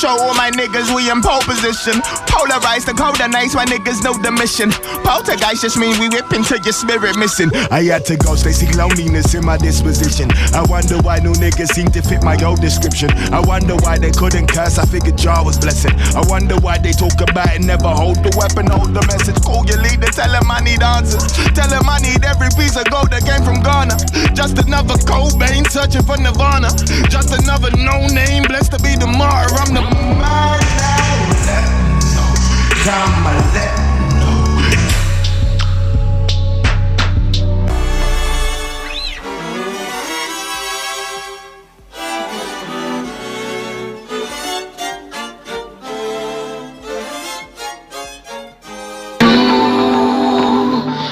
all 0.08 0.34
my 0.34 0.50
niggas 0.50 0.94
we 0.94 1.10
in 1.10 1.20
pole 1.20 1.42
position. 1.42 2.00
Polarize 2.38 2.86
the 2.86 2.94
and 2.94 3.32
nice, 3.32 3.50
my 3.58 3.66
niggas 3.66 3.98
know 4.06 4.14
the 4.14 4.30
mission. 4.30 4.70
Poltergeist 5.02 5.66
just 5.66 5.74
mean 5.74 5.98
we 5.98 6.06
whip 6.06 6.30
into 6.30 6.54
your 6.62 6.70
spirit 6.70 7.18
missing. 7.18 7.50
I 7.66 7.82
had 7.90 8.06
to 8.06 8.14
go, 8.14 8.38
they 8.38 8.54
see 8.54 8.70
loneliness 8.78 9.34
in 9.34 9.42
my 9.42 9.58
disposition. 9.58 10.30
I 10.54 10.62
wonder 10.70 11.02
why 11.02 11.18
new 11.18 11.34
niggas 11.34 11.74
seem 11.74 11.90
to 11.98 12.00
fit 12.00 12.22
my 12.22 12.38
old 12.46 12.62
description. 12.62 13.10
I 13.34 13.42
wonder 13.42 13.74
why 13.82 13.98
they 13.98 14.14
couldn't 14.14 14.46
curse, 14.54 14.78
I 14.78 14.86
figured 14.86 15.18
Jar 15.18 15.42
was 15.42 15.58
blessing. 15.58 15.90
I 16.14 16.22
wonder 16.30 16.54
why 16.62 16.78
they 16.78 16.94
talk 16.94 17.18
about 17.18 17.58
it, 17.58 17.66
never 17.66 17.90
hold 17.90 18.22
the 18.22 18.30
weapon, 18.38 18.70
hold 18.70 18.94
the 18.94 19.02
message. 19.10 19.42
Call 19.42 19.66
your 19.66 19.82
leader, 19.82 20.06
tell 20.06 20.30
him 20.30 20.46
I 20.46 20.62
need 20.62 20.78
answers. 20.78 21.26
Tell 21.58 21.66
him 21.66 21.90
I 21.90 21.98
need 22.06 22.22
every 22.22 22.54
piece 22.54 22.78
of 22.78 22.86
gold 22.86 23.10
that 23.10 23.26
came 23.26 23.42
from 23.42 23.66
Ghana. 23.66 23.98
Just 24.38 24.54
another 24.62 24.94
Cobain 25.02 25.66
searching 25.66 26.06
for 26.06 26.14
Nirvana. 26.14 26.70
Just 27.10 27.34
another 27.34 27.74
no 27.82 28.06
name, 28.14 28.46
blessed 28.46 28.70
to 28.72 28.78
be 28.78 28.94
the 28.94 29.10
martyr. 29.10 29.58
I'm 29.58 29.74
the 29.74 29.82
man. 30.22 30.97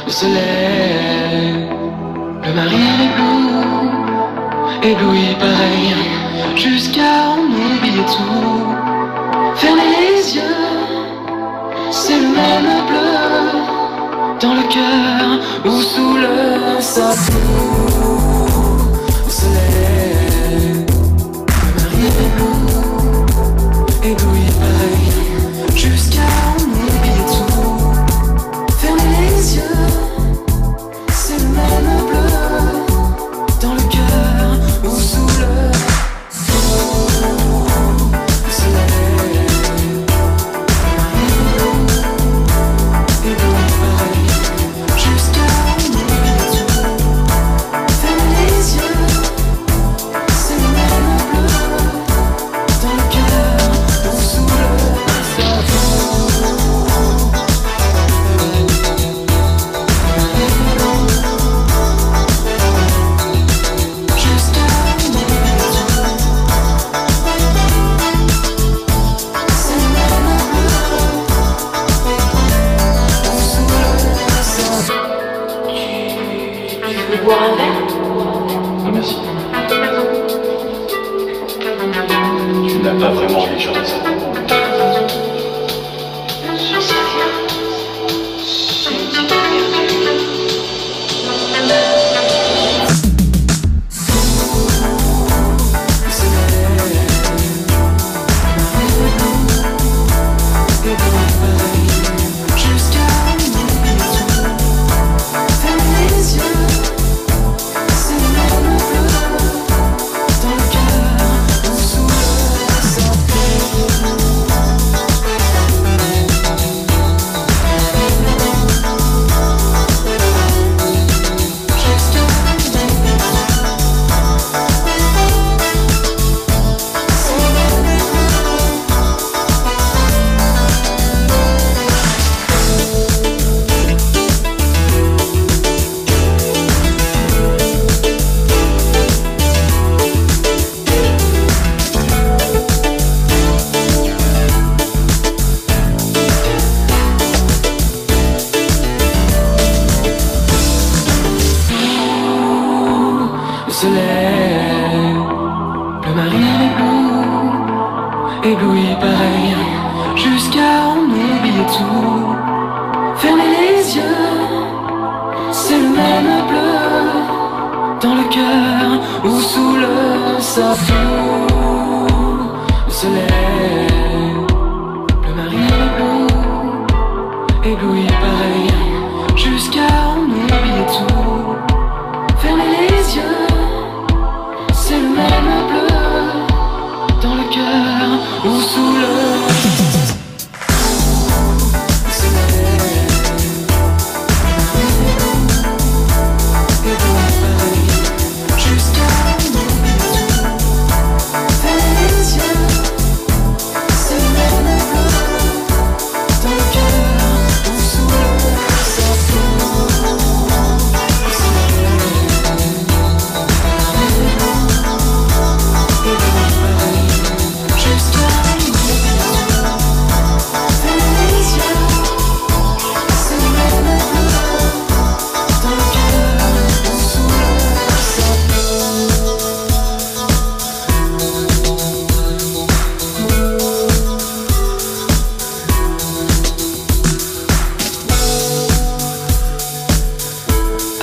Le 0.06 0.12
soleil, 0.12 1.68
le 2.42 2.52
marine 2.54 3.00
ébloui, 3.06 3.90
ébloui 4.82 5.36
pareil, 5.38 5.94
jusqu'à 6.56 7.32
en 7.32 7.38
oublier 7.38 8.04
tout. 8.06 8.64
Fermez 9.56 9.82
les 9.82 10.36
yeux, 10.36 10.65
c'est 12.06 12.20
le 12.20 12.28
même 12.28 12.86
bleu 12.88 13.16
dans 14.40 14.54
le 14.54 14.62
cœur 14.74 15.40
ou 15.64 15.82
sous 15.82 16.16
le 16.16 16.80
sable. 16.80 17.85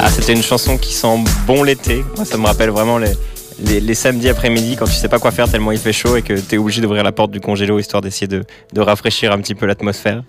Ah, 0.05 0.09
c'était 0.09 0.33
une 0.33 0.43
chanson 0.43 0.77
qui 0.77 0.91
sent 0.91 1.23
bon 1.47 1.63
l'été. 1.63 2.03
Moi, 2.17 2.25
ça 2.25 2.37
me 2.37 2.45
rappelle 2.45 2.71
vraiment 2.71 2.97
les, 2.97 3.13
les, 3.59 3.79
les 3.79 3.93
samedis 3.93 4.27
après-midi 4.27 4.75
quand 4.75 4.83
tu 4.83 4.91
sais 4.91 5.07
pas 5.07 5.17
quoi 5.17 5.31
faire 5.31 5.49
tellement 5.49 5.71
il 5.71 5.77
fait 5.77 5.93
chaud 5.93 6.17
et 6.17 6.21
que 6.21 6.33
tu 6.33 6.55
es 6.55 6.57
obligé 6.57 6.81
d'ouvrir 6.81 7.05
la 7.05 7.13
porte 7.13 7.31
du 7.31 7.39
congélo 7.39 7.79
histoire 7.79 8.01
d'essayer 8.01 8.27
de, 8.27 8.43
de 8.73 8.81
rafraîchir 8.81 9.31
un 9.31 9.37
petit 9.37 9.55
peu 9.55 9.65
l'atmosphère. 9.65 10.23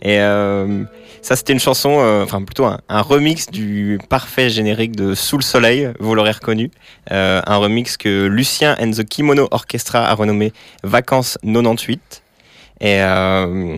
Et 0.00 0.20
euh, 0.20 0.84
ça, 1.22 1.34
c'était 1.34 1.52
une 1.52 1.58
chanson, 1.58 1.96
euh, 1.98 2.22
enfin 2.22 2.40
plutôt 2.44 2.66
un, 2.66 2.78
un 2.88 3.00
remix 3.00 3.50
du 3.50 3.98
parfait 4.08 4.48
générique 4.48 4.94
de 4.94 5.16
Sous 5.16 5.38
le 5.38 5.42
Soleil, 5.42 5.90
vous 5.98 6.14
l'aurez 6.14 6.30
reconnu. 6.30 6.70
Euh, 7.10 7.42
un 7.44 7.56
remix 7.56 7.96
que 7.96 8.26
Lucien 8.26 8.76
and 8.80 8.92
the 8.92 9.02
Kimono 9.02 9.48
Orchestra 9.50 10.06
a 10.06 10.14
renommé 10.14 10.52
Vacances 10.84 11.36
98. 11.42 12.22
Et 12.80 13.00
euh, 13.00 13.76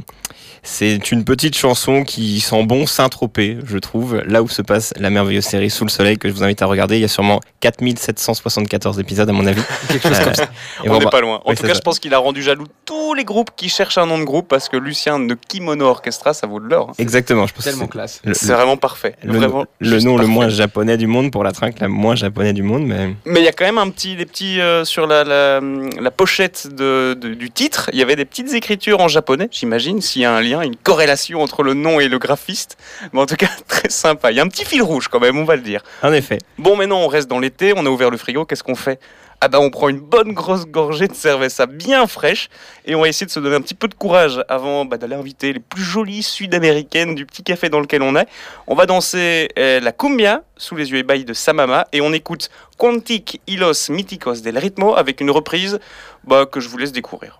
c'est 0.62 1.10
une 1.10 1.24
petite 1.24 1.56
chanson 1.56 2.04
qui 2.04 2.40
sent 2.40 2.64
bon 2.64 2.86
Saint-Tropez, 2.86 3.58
je 3.64 3.78
trouve, 3.78 4.22
là 4.26 4.42
où 4.42 4.48
se 4.48 4.62
passe 4.62 4.92
la 4.98 5.10
merveilleuse 5.10 5.44
série 5.44 5.70
Sous 5.70 5.84
le 5.84 5.90
Soleil 5.90 6.18
que 6.18 6.28
je 6.28 6.34
vous 6.34 6.42
invite 6.42 6.62
à 6.62 6.66
regarder. 6.66 6.96
Il 6.96 7.00
y 7.00 7.04
a 7.04 7.08
sûrement 7.08 7.40
4774 7.60 8.98
épisodes 8.98 9.28
à 9.28 9.32
mon 9.32 9.46
avis. 9.46 9.62
Quelque 9.88 10.08
chose 10.08 10.18
comme 10.20 10.34
ça. 10.34 10.44
et 10.84 10.88
On 10.88 10.92
bon, 10.92 10.98
n'est 10.98 11.04
bah, 11.04 11.10
pas 11.10 11.20
loin. 11.20 11.40
En 11.44 11.50
oui, 11.50 11.56
tout 11.56 11.62
cas, 11.62 11.68
ça. 11.68 11.74
je 11.74 11.80
pense 11.80 11.98
qu'il 11.98 12.12
a 12.14 12.18
rendu 12.18 12.42
jaloux 12.42 12.66
tous 12.84 13.14
les 13.14 13.24
groupes 13.24 13.50
qui 13.56 13.68
cherchent 13.68 13.98
un 13.98 14.06
nom 14.06 14.18
de 14.18 14.24
groupe 14.24 14.48
parce 14.48 14.68
que 14.68 14.76
Lucien 14.76 15.18
de 15.20 15.34
Kimono 15.34 15.86
Orchestra, 15.86 16.34
ça 16.34 16.46
vaut 16.46 16.60
de 16.60 16.66
l'or. 16.66 16.90
hein. 16.90 16.94
Exactement, 16.98 17.46
je 17.46 17.54
pense 17.54 17.64
que 17.64 17.70
Tellement 17.70 17.84
c'est 17.84 17.90
classe. 17.90 18.22
C'est 18.32 18.52
vraiment 18.52 18.76
parfait. 18.76 19.14
le, 19.22 19.36
Vraiment 19.38 19.64
le 19.78 19.88
juste 19.90 20.06
nom 20.06 20.16
le 20.16 20.26
moins 20.26 20.48
japonais 20.48 20.96
du 20.96 21.06
monde 21.06 21.30
pour 21.30 21.44
la 21.44 21.52
trinque, 21.52 21.80
la 21.80 21.88
moins 21.88 22.14
japonais 22.14 22.52
du 22.52 22.62
monde, 22.62 22.84
mais 22.86 23.14
Mais 23.24 23.40
il 23.40 23.44
y 23.44 23.48
a 23.48 23.52
quand 23.52 23.64
même 23.64 23.78
un 23.78 23.88
petit, 23.90 24.16
des 24.16 24.26
petits 24.26 24.60
euh, 24.60 24.84
sur 24.84 25.06
la, 25.06 25.24
la, 25.24 25.60
la 25.60 26.10
pochette 26.10 26.68
de, 26.74 27.14
de- 27.14 27.34
du 27.34 27.50
titre. 27.50 27.90
Il 27.92 27.98
y 27.98 28.02
avait 28.02 28.16
des 28.16 28.24
petites 28.24 28.52
écritures 28.54 29.00
en 29.00 29.08
japonais, 29.08 29.48
j'imagine, 29.50 30.00
s'il 30.00 30.22
y 30.22 30.24
a 30.24 30.32
un 30.34 30.40
lien, 30.48 30.62
une 30.62 30.76
corrélation 30.76 31.42
entre 31.42 31.62
le 31.62 31.74
nom 31.74 32.00
et 32.00 32.08
le 32.08 32.18
graphiste. 32.18 32.76
Mais 33.12 33.20
en 33.20 33.26
tout 33.26 33.36
cas, 33.36 33.50
très 33.68 33.90
sympa. 33.90 34.30
Il 34.30 34.36
y 34.36 34.40
a 34.40 34.42
un 34.42 34.48
petit 34.48 34.64
fil 34.64 34.82
rouge 34.82 35.08
quand 35.08 35.20
même, 35.20 35.38
on 35.38 35.44
va 35.44 35.56
le 35.56 35.62
dire. 35.62 35.82
en 36.02 36.12
effet. 36.12 36.38
Bon, 36.58 36.76
maintenant 36.76 37.00
on 37.00 37.08
reste 37.08 37.28
dans 37.28 37.38
l'été, 37.38 37.72
on 37.76 37.86
a 37.86 37.90
ouvert 37.90 38.10
le 38.10 38.16
frigo, 38.16 38.44
qu'est-ce 38.44 38.62
qu'on 38.62 38.74
fait? 38.74 39.00
Ah 39.40 39.46
bah 39.46 39.60
on 39.60 39.70
prend 39.70 39.88
une 39.88 40.00
bonne 40.00 40.32
grosse 40.32 40.66
gorgée 40.66 41.06
de 41.06 41.14
cerveza 41.14 41.66
bien 41.66 42.08
fraîche 42.08 42.48
et 42.86 42.96
on 42.96 43.02
va 43.02 43.08
essayer 43.08 43.24
de 43.24 43.30
se 43.30 43.38
donner 43.38 43.54
un 43.54 43.60
petit 43.60 43.76
peu 43.76 43.86
de 43.86 43.94
courage 43.94 44.42
avant 44.48 44.84
bah, 44.84 44.98
d'aller 44.98 45.14
inviter 45.14 45.52
les 45.52 45.60
plus 45.60 45.84
jolies 45.84 46.24
sud-américaines 46.24 47.14
du 47.14 47.24
petit 47.24 47.44
café 47.44 47.68
dans 47.68 47.78
lequel 47.78 48.02
on 48.02 48.16
est. 48.16 48.26
On 48.66 48.74
va 48.74 48.86
danser 48.86 49.48
euh, 49.56 49.78
la 49.78 49.92
cumbia 49.92 50.42
sous 50.56 50.74
les 50.74 50.90
yeux 50.90 50.98
ébahis 50.98 51.24
de 51.24 51.34
Samama 51.34 51.86
et 51.92 52.00
on 52.00 52.12
écoute 52.12 52.50
Quantic 52.78 53.40
Hilos 53.46 53.90
Míticos 53.90 54.42
del 54.42 54.58
Ritmo 54.58 54.96
avec 54.96 55.20
une 55.20 55.30
reprise 55.30 55.78
bah, 56.24 56.44
que 56.44 56.58
je 56.58 56.68
vous 56.68 56.78
laisse 56.78 56.90
découvrir. 56.90 57.38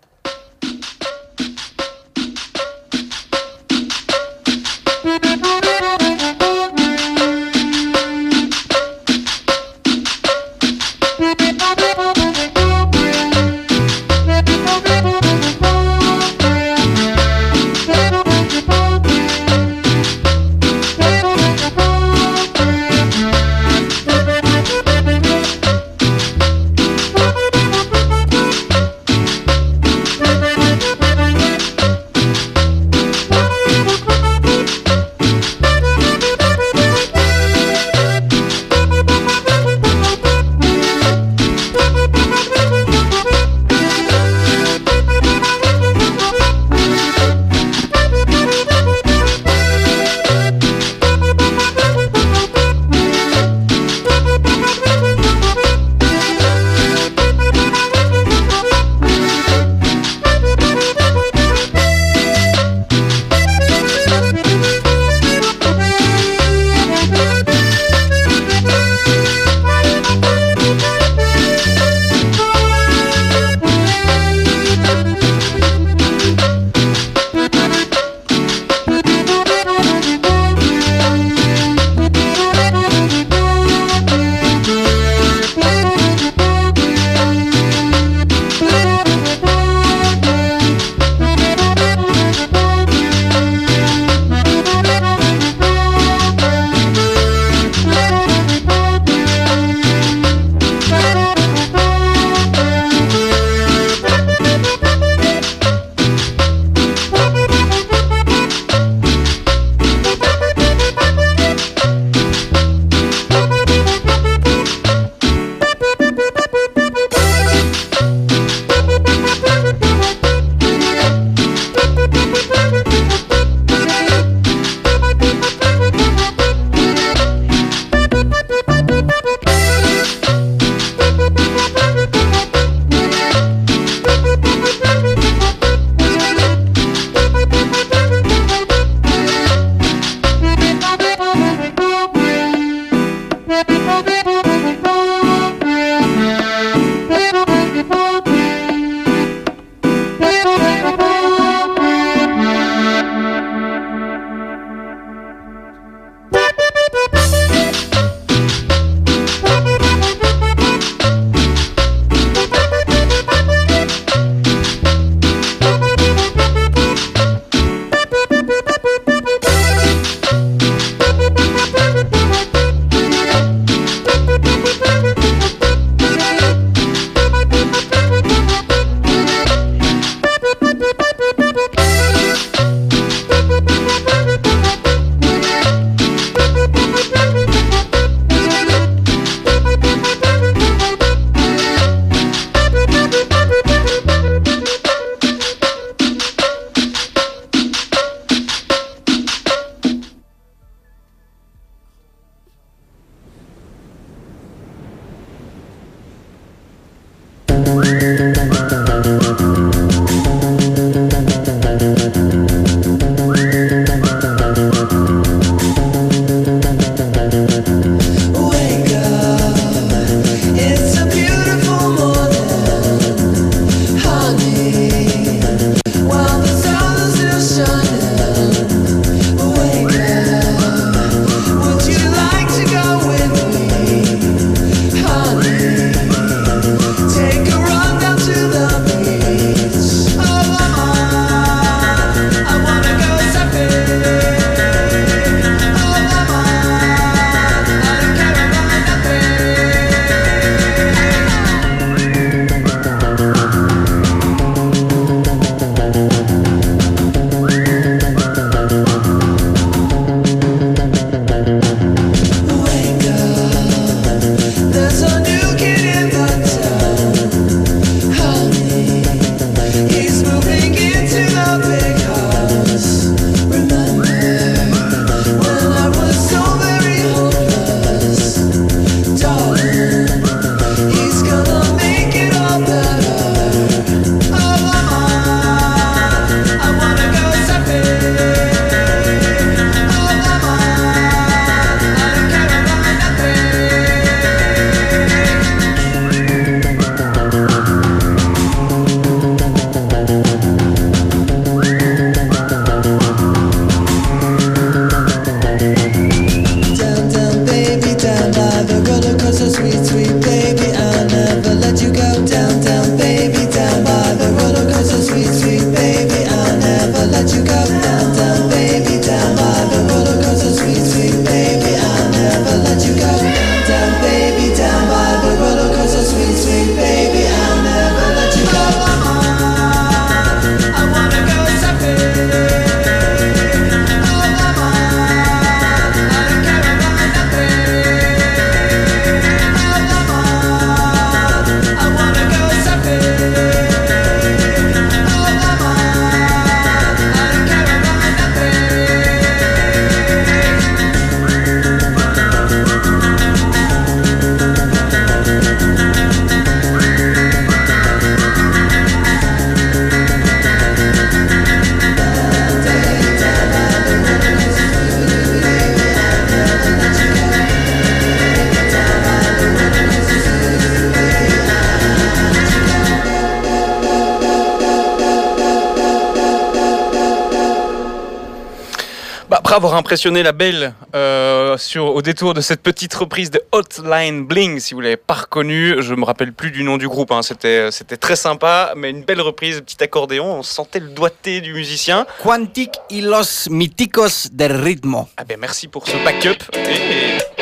Avoir 379.59 379.75
impressionné 379.75 380.23
la 380.23 380.31
belle 380.31 380.73
euh, 380.95 381.59
sur, 381.59 381.87
au 381.87 382.01
détour 382.01 382.33
de 382.33 382.41
cette 382.41 382.63
petite 382.63 382.95
reprise 382.95 383.33
de 383.33 383.43
Hotline 383.51 384.25
Bling, 384.25 384.61
si 384.61 384.73
vous 384.73 384.81
l'avez 384.81 384.97
pas 384.97 385.15
reconnu, 385.15 385.83
je 385.83 385.95
me 385.95 386.05
rappelle 386.05 386.33
plus 386.33 386.53
du 386.53 386.63
nom 386.63 386.77
du 386.77 386.87
groupe, 386.87 387.11
hein, 387.11 387.23
c'était, 387.23 387.73
c'était 387.73 387.97
très 387.97 388.15
sympa, 388.15 388.73
mais 388.77 388.91
une 388.91 389.03
belle 389.03 389.21
reprise, 389.21 389.61
petit 389.61 389.83
accordéon, 389.83 390.39
on 390.39 390.43
sentait 390.45 390.79
le 390.79 390.91
doigté 390.91 391.41
du 391.41 391.55
musicien. 391.55 392.07
Quantic 392.23 392.71
y 392.91 393.01
los 393.01 393.49
míticos 393.51 394.29
del 394.31 394.53
ritmo. 394.53 395.09
Ah 395.17 395.25
ben 395.25 395.39
merci 395.41 395.67
pour 395.67 395.89
ce 395.89 395.97
backup. 396.05 396.45
Et 396.55 397.38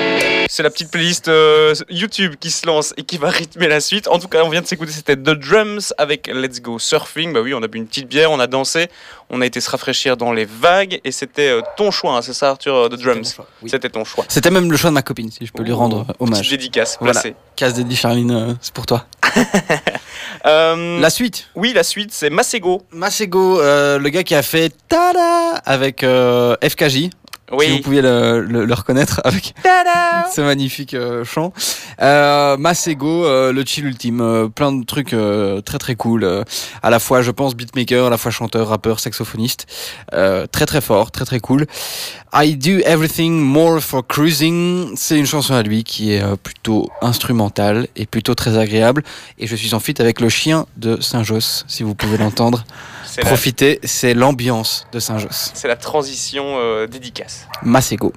c'est 0.48 0.62
la 0.62 0.70
petite 0.70 0.90
playlist 0.90 1.28
euh, 1.28 1.74
YouTube 1.90 2.34
qui 2.38 2.50
se 2.50 2.66
lance 2.66 2.94
et 2.96 3.02
qui 3.02 3.18
va 3.18 3.30
rythmer 3.30 3.68
la 3.68 3.80
suite. 3.80 4.08
En 4.08 4.18
tout 4.18 4.28
cas, 4.28 4.42
on 4.44 4.48
vient 4.48 4.60
de 4.62 4.66
s'écouter, 4.66 4.92
c'était 4.92 5.16
The 5.16 5.30
Drums 5.30 5.92
avec 5.98 6.28
Let's 6.28 6.60
Go 6.60 6.78
Surfing. 6.78 7.32
Bah 7.32 7.40
oui, 7.42 7.52
on 7.54 7.62
a 7.62 7.68
bu 7.68 7.78
une 7.78 7.86
petite 7.86 8.08
bière, 8.08 8.30
on 8.30 8.38
a 8.40 8.46
dansé, 8.46 8.88
on 9.30 9.40
a 9.40 9.46
été 9.46 9.60
se 9.60 9.70
rafraîchir 9.70 10.16
dans 10.16 10.32
les 10.32 10.44
vagues 10.44 11.00
et 11.04 11.10
c'était 11.12 11.48
euh, 11.48 11.60
ton 11.76 11.90
choix, 11.90 12.16
hein, 12.16 12.22
c'est 12.22 12.32
ça 12.32 12.50
Arthur, 12.50 12.74
euh, 12.74 12.88
The 12.88 12.94
Drums? 13.00 13.36
C'était 13.66 13.88
ton 13.90 14.04
choix. 14.04 14.24
C'était 14.28 14.50
même 14.50 14.70
le 14.70 14.76
choix 14.76 14.90
de 14.90 14.94
ma 14.94 15.02
copine, 15.02 15.30
si 15.30 15.46
je 15.46 15.52
peux 15.52 15.62
lui 15.62 15.72
rendre 15.72 16.06
hommage. 16.20 16.40
Petite 16.40 16.52
dédicace 16.52 16.96
Voilà. 17.00 17.14
placée. 17.20 17.34
Casse 17.56 17.74
dédié 17.74 17.96
Charline, 17.96 18.56
c'est 18.60 18.72
pour 18.74 18.86
toi. 18.86 19.06
La 20.44 21.10
suite 21.10 21.48
Oui, 21.56 21.72
la 21.74 21.82
suite, 21.82 22.10
c'est 22.12 22.30
Masego. 22.30 22.82
Masego, 22.92 23.60
le 23.60 24.08
gars 24.08 24.22
qui 24.22 24.34
a 24.34 24.42
fait 24.42 24.72
Tada 24.88 25.54
avec 25.64 26.02
FKJ. 26.04 27.10
Oui. 27.52 27.66
Si 27.66 27.76
vous 27.76 27.82
pouviez 27.82 28.02
le, 28.02 28.40
le- 28.40 28.64
le 28.64 28.74
reconnaître 28.74 29.20
avec 29.24 29.54
ce 30.34 30.40
magnifique 30.40 30.94
euh, 30.94 31.24
chant. 31.24 31.52
Euh, 32.02 32.56
Masego, 32.56 33.24
euh, 33.24 33.52
le 33.52 33.64
chill 33.64 33.86
ultime, 33.86 34.20
euh, 34.20 34.48
plein 34.48 34.72
de 34.72 34.84
trucs 34.84 35.12
euh, 35.12 35.60
très 35.60 35.78
très 35.78 35.94
cool. 35.94 36.24
euh, 36.24 36.42
à 36.82 36.90
la 36.90 36.98
fois, 36.98 37.22
je 37.22 37.30
pense, 37.30 37.54
beatmaker, 37.54 38.06
à 38.06 38.10
la 38.10 38.18
fois 38.18 38.30
chanteur, 38.32 38.68
rappeur, 38.68 38.98
saxophoniste. 38.98 39.66
Euh, 40.12 40.46
très 40.50 40.66
très 40.66 40.80
fort, 40.80 41.10
très 41.12 41.24
très 41.24 41.38
cool. 41.38 41.66
I 42.34 42.56
Do 42.56 42.78
Everything 42.84 43.40
More 43.40 43.80
for 43.80 44.04
Cruising, 44.06 44.94
c'est 44.96 45.16
une 45.16 45.26
chanson 45.26 45.54
à 45.54 45.62
lui 45.62 45.84
qui 45.84 46.12
est 46.12 46.22
euh, 46.22 46.34
plutôt 46.36 46.90
instrumentale 47.00 47.86
et 47.96 48.06
plutôt 48.06 48.34
très 48.34 48.58
agréable. 48.58 49.02
Et 49.38 49.46
je 49.46 49.54
suis 49.54 49.72
en 49.74 49.80
fit 49.80 49.94
avec 50.00 50.20
le 50.20 50.28
chien 50.28 50.66
de 50.76 51.00
Saint-Josse, 51.00 51.64
si 51.68 51.82
vous 51.84 51.94
pouvez 51.94 52.18
l'entendre. 52.18 52.64
C'est 53.16 53.22
la- 53.22 53.28
Profitez, 53.28 53.80
c'est 53.82 54.12
l'ambiance 54.12 54.86
de 54.92 55.00
Saint-Josse. 55.00 55.50
C'est 55.54 55.68
la 55.68 55.76
transition 55.76 56.58
euh, 56.58 56.86
dédicace. 56.86 57.48
Masego. 57.62 58.12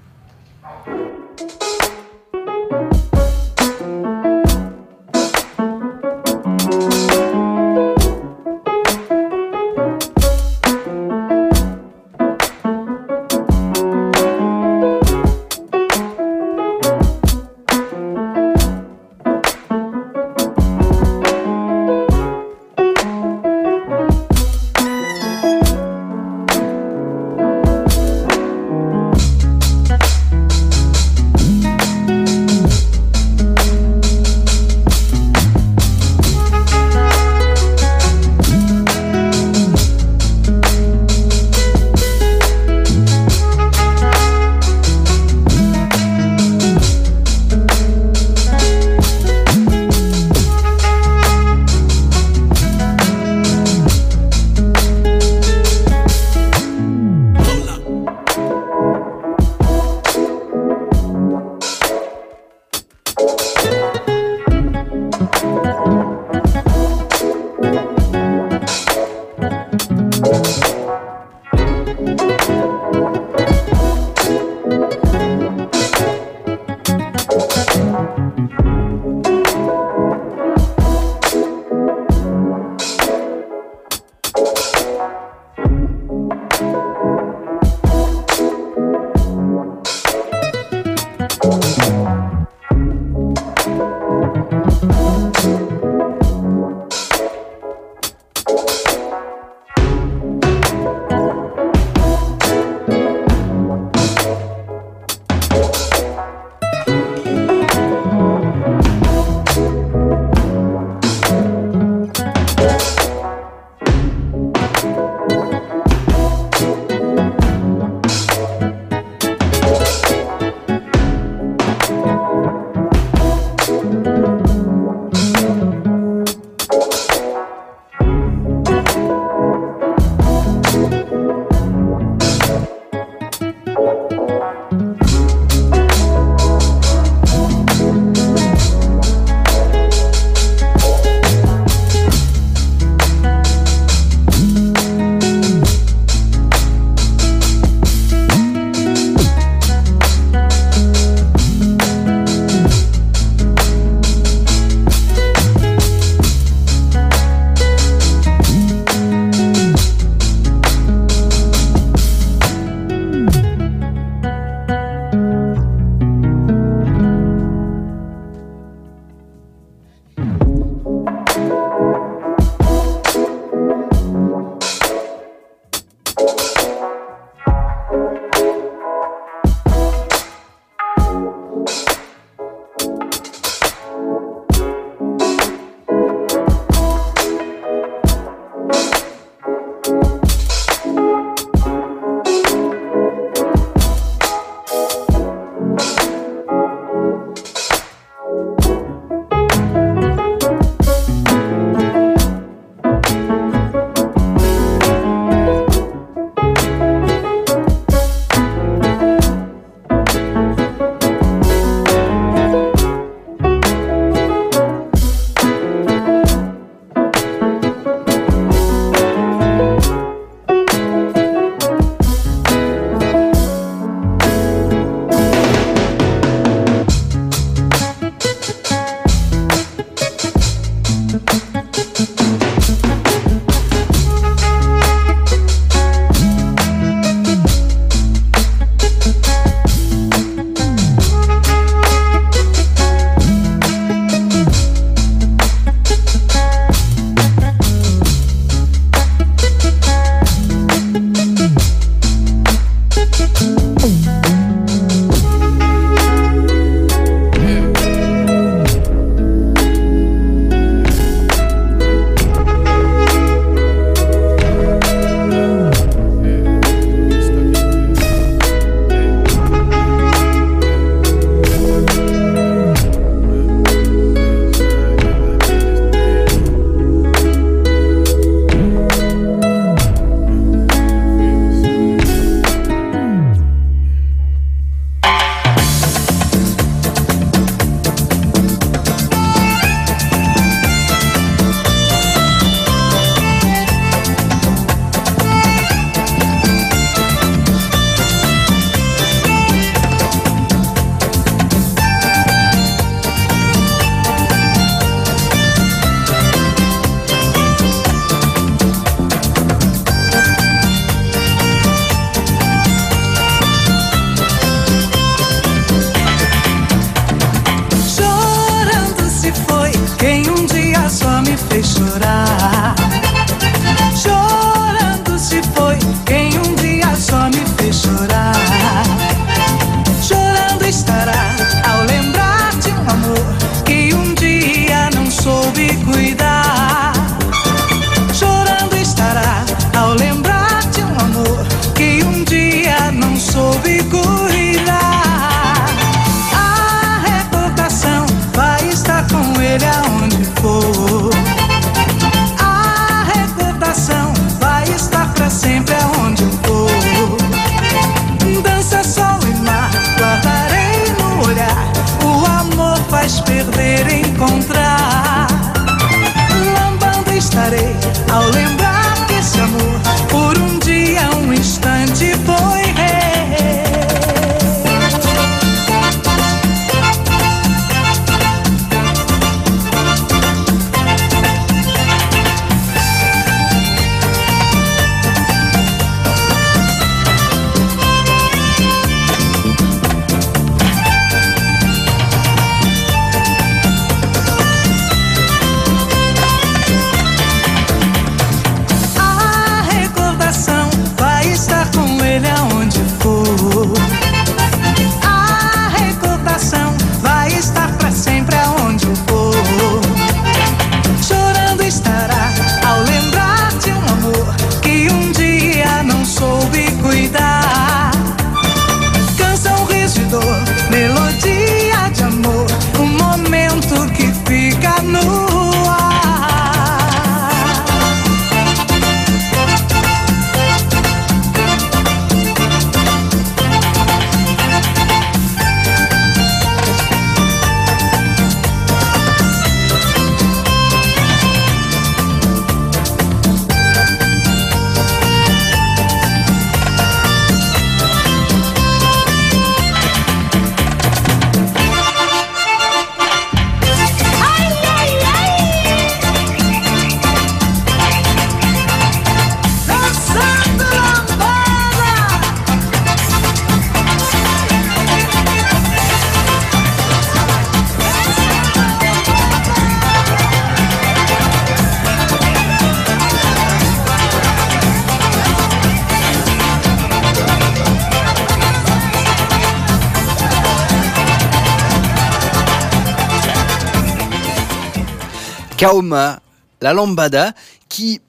La 486.61 486.73
lambada, 486.73 487.31
qui, 487.69 488.01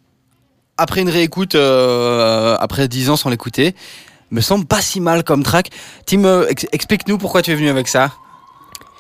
après 0.77 1.03
une 1.03 1.09
réécoute, 1.09 1.55
euh, 1.55 2.57
après 2.59 2.89
10 2.89 3.11
ans 3.11 3.17
sans 3.17 3.31
l'écouter, 3.31 3.75
me 4.31 4.41
semble 4.41 4.65
pas 4.67 4.81
si 4.81 5.01
mal 5.01 5.23
comme 5.25 5.43
track. 5.43 5.71
Tim, 6.07 6.25
euh, 6.25 6.47
ex- 6.49 6.67
explique-nous 6.73 7.19
pourquoi 7.19 7.43
tu 7.43 7.53
es 7.53 7.55
venu 7.55 7.69
avec 7.69 7.87
ça, 7.89 8.13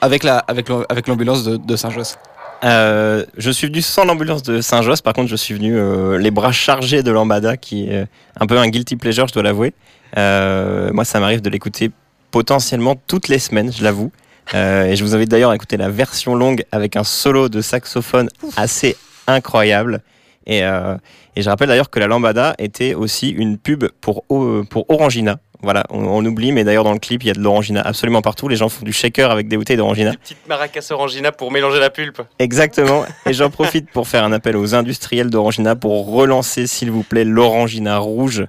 avec 0.01 0.23
la, 0.25 0.39
avec 0.39 0.69
l'am- 0.69 0.85
avec 0.89 1.09
l'ambulance 1.09 1.45
de, 1.45 1.77
Saint-Josse. 1.77 2.17
Euh, 2.63 3.25
je 3.39 3.51
suis 3.51 3.67
venu 3.69 3.81
sans 3.83 4.05
l'ambulance 4.05 4.43
de 4.43 4.61
Saint-Josse, 4.61 5.01
par 5.01 5.15
contre 5.15 5.29
je 5.31 5.37
suis 5.37 5.55
venu 5.55 5.75
les 6.19 6.31
bras 6.31 6.53
chargés 6.53 7.03
de 7.03 7.11
Lambada, 7.11 7.57
qui 7.57 7.89
est 7.89 8.07
un 8.39 8.47
peu 8.47 8.59
un 8.59 8.69
guilty 8.69 8.97
pleasure, 8.97 9.27
je 9.29 9.33
dois 9.33 9.43
l'avouer. 9.43 9.73
Moi 10.17 11.05
ça 11.05 11.21
m'arrive 11.21 11.41
de 11.41 11.49
l'écouter 11.51 11.91
potentiellement 12.31 12.97
toutes 13.07 13.29
les 13.29 13.39
semaines, 13.39 13.73
je 13.73 13.83
l'avoue. 13.83 14.13
Euh, 14.55 14.85
et 14.85 14.97
je 14.97 15.05
vous 15.05 15.15
invite 15.15 15.31
d'ailleurs 15.31 15.51
à 15.51 15.55
écouter 15.55 15.77
la 15.77 15.89
version 15.89 16.35
longue 16.35 16.65
avec 16.73 16.97
un 16.97 17.05
solo 17.05 17.49
de 17.49 17.61
saxophone 17.61 18.29
assez 18.57 18.97
incroyable. 19.27 20.01
Et, 20.47 20.65
euh, 20.65 20.97
et 21.37 21.43
je 21.43 21.49
rappelle 21.51 21.69
d'ailleurs 21.69 21.91
que 21.91 22.01
la 22.01 22.07
Lambada 22.09 22.55
était 22.59 22.95
aussi 22.95 23.29
une 23.31 23.59
pub 23.59 23.85
pour, 24.01 24.25
O- 24.29 24.63
pour 24.69 24.89
Orangina. 24.91 25.39
Voilà, 25.63 25.85
on, 25.91 25.99
on 26.07 26.25
oublie, 26.25 26.53
mais 26.53 26.65
d'ailleurs 26.65 26.85
dans 26.85 26.95
le 26.95 26.99
clip, 26.99 27.23
il 27.23 27.27
y 27.27 27.31
a 27.31 27.35
de 27.35 27.39
l'Orangina 27.41 27.83
absolument 27.83 28.23
partout. 28.23 28.49
Les 28.49 28.57
gens 28.57 28.71
font 28.71 28.83
du 28.85 28.95
shaker 28.95 29.31
avec 29.31 29.47
des 29.47 29.59
bouteilles 29.59 29.77
d'Orangina. 29.77 30.13
Petite 30.15 30.39
maracas 30.49 30.89
orangina 30.91 31.33
pour 31.33 31.53
mélanger 31.53 31.79
la 31.79 31.91
pulpe. 31.91 32.23
Exactement. 32.39 33.05
Et 33.27 33.35
j'en 33.35 33.51
profite 33.51 33.91
pour 33.91 34.09
faire 34.09 34.25
un 34.25 34.33
appel 34.33 34.57
aux 34.57 34.75
industriels 34.75 35.29
d'Orangina 35.29 35.77
pour 35.77 36.11
relancer, 36.11 36.67
s'il 36.67 36.91
vous 36.91 37.03
plaît, 37.03 37.25
l'Orangina 37.25 37.99
rouge. 37.99 38.47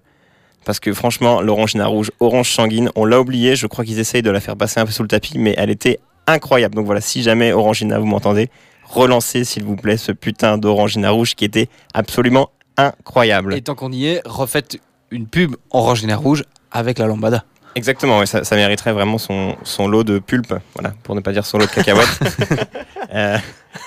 Parce 0.65 0.79
que 0.79 0.93
franchement, 0.93 1.41
l'Orangina 1.41 1.87
rouge, 1.87 2.11
orange 2.19 2.51
sanguine, 2.51 2.91
on 2.95 3.05
l'a 3.05 3.19
oublié. 3.19 3.55
Je 3.55 3.67
crois 3.67 3.83
qu'ils 3.83 3.99
essayent 3.99 4.21
de 4.21 4.31
la 4.31 4.39
faire 4.39 4.55
passer 4.55 4.79
un 4.79 4.85
peu 4.85 4.91
sous 4.91 5.01
le 5.01 5.07
tapis, 5.07 5.37
mais 5.37 5.55
elle 5.57 5.69
était 5.69 5.99
incroyable. 6.27 6.75
Donc 6.75 6.85
voilà, 6.85 7.01
si 7.01 7.23
jamais 7.23 7.51
Orangina, 7.51 7.99
vous 7.99 8.05
m'entendez, 8.05 8.49
relancez, 8.85 9.43
s'il 9.43 9.63
vous 9.63 9.75
plaît, 9.75 9.97
ce 9.97 10.11
putain 10.11 10.57
d'Orangina 10.57 11.09
rouge 11.09 11.35
qui 11.35 11.45
était 11.45 11.67
absolument 11.93 12.49
incroyable. 12.77 13.53
Et 13.53 13.61
tant 13.61 13.75
qu'on 13.75 13.91
y 13.91 14.05
est, 14.05 14.21
refaites 14.25 14.79
une 15.11 15.27
pub 15.27 15.55
orangina 15.69 16.15
rouge 16.15 16.43
avec 16.71 16.97
la 16.97 17.05
lambada. 17.05 17.43
Exactement, 17.75 18.19
ouais, 18.19 18.25
ça, 18.25 18.43
ça 18.43 18.55
mériterait 18.55 18.91
vraiment 18.91 19.17
son, 19.17 19.55
son 19.63 19.87
lot 19.87 20.03
de 20.03 20.19
pulpe, 20.19 20.53
voilà, 20.73 20.93
pour 21.03 21.15
ne 21.15 21.21
pas 21.21 21.31
dire 21.31 21.45
son 21.45 21.57
lot 21.57 21.65
de 21.65 21.71
cacahuètes. 21.71 22.19
Euh, 23.13 23.37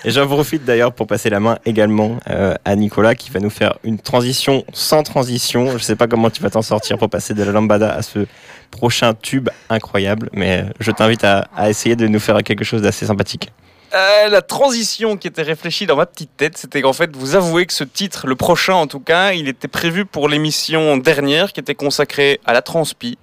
et 0.05 0.11
j'en 0.11 0.27
profite 0.27 0.65
d'ailleurs 0.65 0.93
pour 0.93 1.07
passer 1.07 1.31
la 1.31 1.41
main 1.41 1.59
également 1.65 2.19
euh, 2.31 2.55
à 2.65 2.77
Nicolas 2.77 3.15
qui 3.15 3.31
va 3.31 3.41
nous 3.41 3.51
faire 3.51 3.79
une 3.85 3.99
transition 3.99 4.65
sans 4.73 5.03
transition. 5.03 5.77
Je 5.77 5.83
sais 5.83 5.97
pas 5.97 6.07
comment 6.07 6.31
tu 6.31 6.43
vas 6.43 6.51
t'en 6.51 6.63
sortir 6.63 6.99
pour 6.99 7.11
passer 7.11 7.35
de 7.35 7.43
la 7.43 7.53
lambada 7.53 7.93
à 7.93 8.03
ce 8.03 8.27
prochain 8.71 9.15
tube 9.15 9.49
incroyable, 9.69 10.31
mais 10.33 10.65
je 10.81 10.91
t'invite 10.91 11.25
à, 11.25 11.49
à 11.57 11.71
essayer 11.71 11.97
de 11.97 12.07
nous 12.07 12.21
faire 12.21 12.43
quelque 12.43 12.65
chose 12.65 12.83
d'assez 12.83 13.07
sympathique. 13.07 13.51
Euh, 13.95 14.29
la 14.29 14.43
transition 14.43 15.17
qui 15.17 15.29
était 15.29 15.43
réfléchie 15.43 15.87
dans 15.87 15.95
ma 15.95 16.07
petite 16.07 16.37
tête, 16.37 16.59
c'était 16.59 16.83
qu'en 16.83 16.93
fait, 16.93 17.15
vous 17.15 17.37
avouez 17.37 17.65
que 17.65 17.73
ce 17.73 17.85
titre, 17.85 18.27
le 18.27 18.35
prochain 18.35 18.75
en 18.75 18.89
tout 18.89 18.99
cas, 18.99 19.33
il 19.33 19.47
était 19.47 19.69
prévu 19.69 20.05
pour 20.05 20.29
l'émission 20.29 20.97
dernière 20.97 21.53
qui 21.53 21.61
était 21.61 21.77
consacrée 21.77 22.41
à 22.45 22.53
la 22.53 22.61
transpi. 22.61 23.19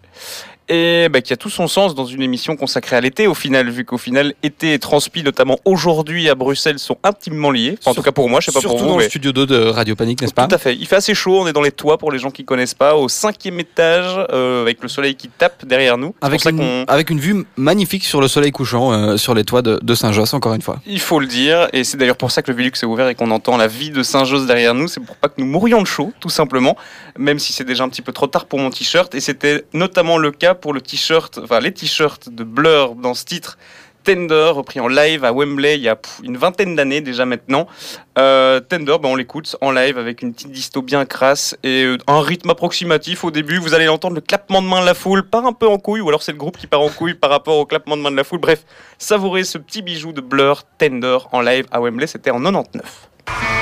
Et 0.69 1.09
bah, 1.09 1.21
qui 1.21 1.33
a 1.33 1.37
tout 1.37 1.49
son 1.49 1.67
sens 1.67 1.95
dans 1.95 2.05
une 2.05 2.21
émission 2.21 2.55
consacrée 2.55 2.95
à 2.95 3.01
l'été 3.01 3.27
au 3.27 3.33
final, 3.33 3.69
vu 3.69 3.83
qu'au 3.83 3.97
final, 3.97 4.33
été 4.41 4.73
et 4.73 4.79
transpi, 4.79 5.21
notamment 5.23 5.57
aujourd'hui 5.65 6.29
à 6.29 6.35
Bruxelles, 6.35 6.79
sont 6.79 6.97
intimement 7.03 7.51
liés. 7.51 7.77
Enfin, 7.81 7.91
en 7.91 7.93
tout 7.93 8.01
cas 8.01 8.11
pour 8.13 8.29
moi, 8.29 8.39
je 8.39 8.45
sais 8.45 8.51
pas 8.53 8.61
Surtout 8.61 8.77
pour 8.77 8.85
vous. 8.85 8.89
dans 8.91 8.97
mais- 8.97 9.03
le 9.05 9.09
studio 9.09 9.31
2 9.33 9.45
de 9.45 9.57
Radio 9.65 9.95
Panique, 9.95 10.21
n'est-ce 10.21 10.33
pas 10.33 10.47
Tout 10.47 10.55
à 10.55 10.57
fait. 10.57 10.75
Il 10.75 10.87
fait 10.87 10.95
assez 10.95 11.13
chaud. 11.13 11.39
On 11.41 11.47
est 11.47 11.53
dans 11.53 11.61
les 11.61 11.71
toits 11.71 11.97
pour 11.97 12.11
les 12.11 12.19
gens 12.19 12.31
qui 12.31 12.45
connaissent 12.45 12.73
pas, 12.73 12.95
au 12.95 13.09
cinquième 13.09 13.59
étage, 13.59 14.25
euh, 14.31 14.61
avec 14.61 14.81
le 14.81 14.87
soleil 14.87 15.15
qui 15.15 15.27
tape 15.27 15.65
derrière 15.65 15.97
nous. 15.97 16.15
Avec 16.21 16.45
une, 16.45 16.85
avec 16.87 17.09
une 17.09 17.19
vue 17.19 17.45
magnifique 17.57 18.05
sur 18.05 18.21
le 18.21 18.27
soleil 18.29 18.51
couchant 18.51 18.93
euh, 18.93 19.17
sur 19.17 19.33
les 19.33 19.43
toits 19.43 19.61
de, 19.61 19.77
de 19.81 19.95
Saint-Josse, 19.95 20.33
encore 20.33 20.53
une 20.53 20.61
fois. 20.61 20.79
Il 20.85 20.99
faut 21.01 21.19
le 21.19 21.27
dire, 21.27 21.67
et 21.73 21.83
c'est 21.83 21.97
d'ailleurs 21.97 22.17
pour 22.17 22.31
ça 22.31 22.41
que 22.41 22.51
le 22.51 22.55
Velux 22.57 22.71
est 22.81 22.85
ouvert 22.85 23.09
et 23.09 23.15
qu'on 23.15 23.31
entend 23.31 23.57
la 23.57 23.67
vie 23.67 23.89
de 23.89 24.03
Saint-Josse 24.03 24.45
derrière 24.45 24.73
nous. 24.73 24.87
C'est 24.87 25.01
pour 25.01 25.15
pas 25.17 25.27
que 25.27 25.35
nous 25.39 25.45
mourions 25.47 25.81
de 25.81 25.87
chaud, 25.87 26.13
tout 26.21 26.29
simplement, 26.29 26.77
même 27.17 27.39
si 27.39 27.51
c'est 27.51 27.65
déjà 27.65 27.83
un 27.83 27.89
petit 27.89 28.01
peu 28.01 28.13
trop 28.13 28.27
tard 28.27 28.45
pour 28.45 28.59
mon 28.59 28.69
t-shirt. 28.69 29.13
Et 29.15 29.19
c'était 29.19 29.65
notamment 29.73 30.17
le 30.17 30.31
cas 30.31 30.55
pour 30.61 30.73
le 30.73 30.81
t-shirt, 30.81 31.39
enfin 31.43 31.59
les 31.59 31.73
t-shirts 31.73 32.29
de 32.29 32.43
Blur 32.43 32.95
dans 32.95 33.13
ce 33.13 33.25
titre, 33.25 33.57
Tender, 34.03 34.51
repris 34.53 34.79
en 34.79 34.87
live 34.87 35.23
à 35.23 35.31
Wembley 35.31 35.75
il 35.75 35.81
y 35.81 35.89
a 35.89 35.97
une 36.23 36.37
vingtaine 36.37 36.75
d'années 36.75 37.01
déjà 37.01 37.25
maintenant. 37.25 37.67
Euh, 38.17 38.59
Tender, 38.59 38.95
ben, 39.01 39.09
on 39.09 39.15
l'écoute 39.15 39.55
en 39.61 39.71
live 39.71 39.97
avec 39.97 40.21
une 40.21 40.33
petite 40.33 40.51
disto 40.51 40.81
bien 40.81 41.05
crasse 41.05 41.55
et 41.63 41.83
euh, 41.83 41.97
un 42.07 42.21
rythme 42.21 42.49
approximatif 42.49 43.23
au 43.23 43.31
début. 43.31 43.57
Vous 43.57 43.73
allez 43.73 43.87
entendre 43.87 44.15
le 44.15 44.21
clappement 44.21 44.61
de 44.61 44.67
main 44.67 44.81
de 44.81 44.85
la 44.85 44.93
foule, 44.93 45.23
part 45.23 45.45
un 45.45 45.53
peu 45.53 45.67
en 45.67 45.77
couille, 45.77 46.01
ou 46.01 46.09
alors 46.09 46.23
c'est 46.23 46.31
le 46.31 46.37
groupe 46.37 46.57
qui 46.57 46.67
part 46.67 46.81
en 46.81 46.89
couille 46.89 47.13
par 47.13 47.29
rapport 47.29 47.57
au 47.57 47.65
clappement 47.65 47.95
de 47.95 48.01
main 48.01 48.11
de 48.11 48.17
la 48.17 48.23
foule. 48.23 48.39
Bref, 48.39 48.63
savourez 48.97 49.43
ce 49.43 49.57
petit 49.57 49.81
bijou 49.81 50.13
de 50.13 50.21
Blur 50.21 50.63
Tender 50.77 51.17
en 51.31 51.41
live 51.41 51.65
à 51.71 51.79
Wembley, 51.79 52.07
c'était 52.07 52.31
en 52.31 52.41
99. 52.41 53.60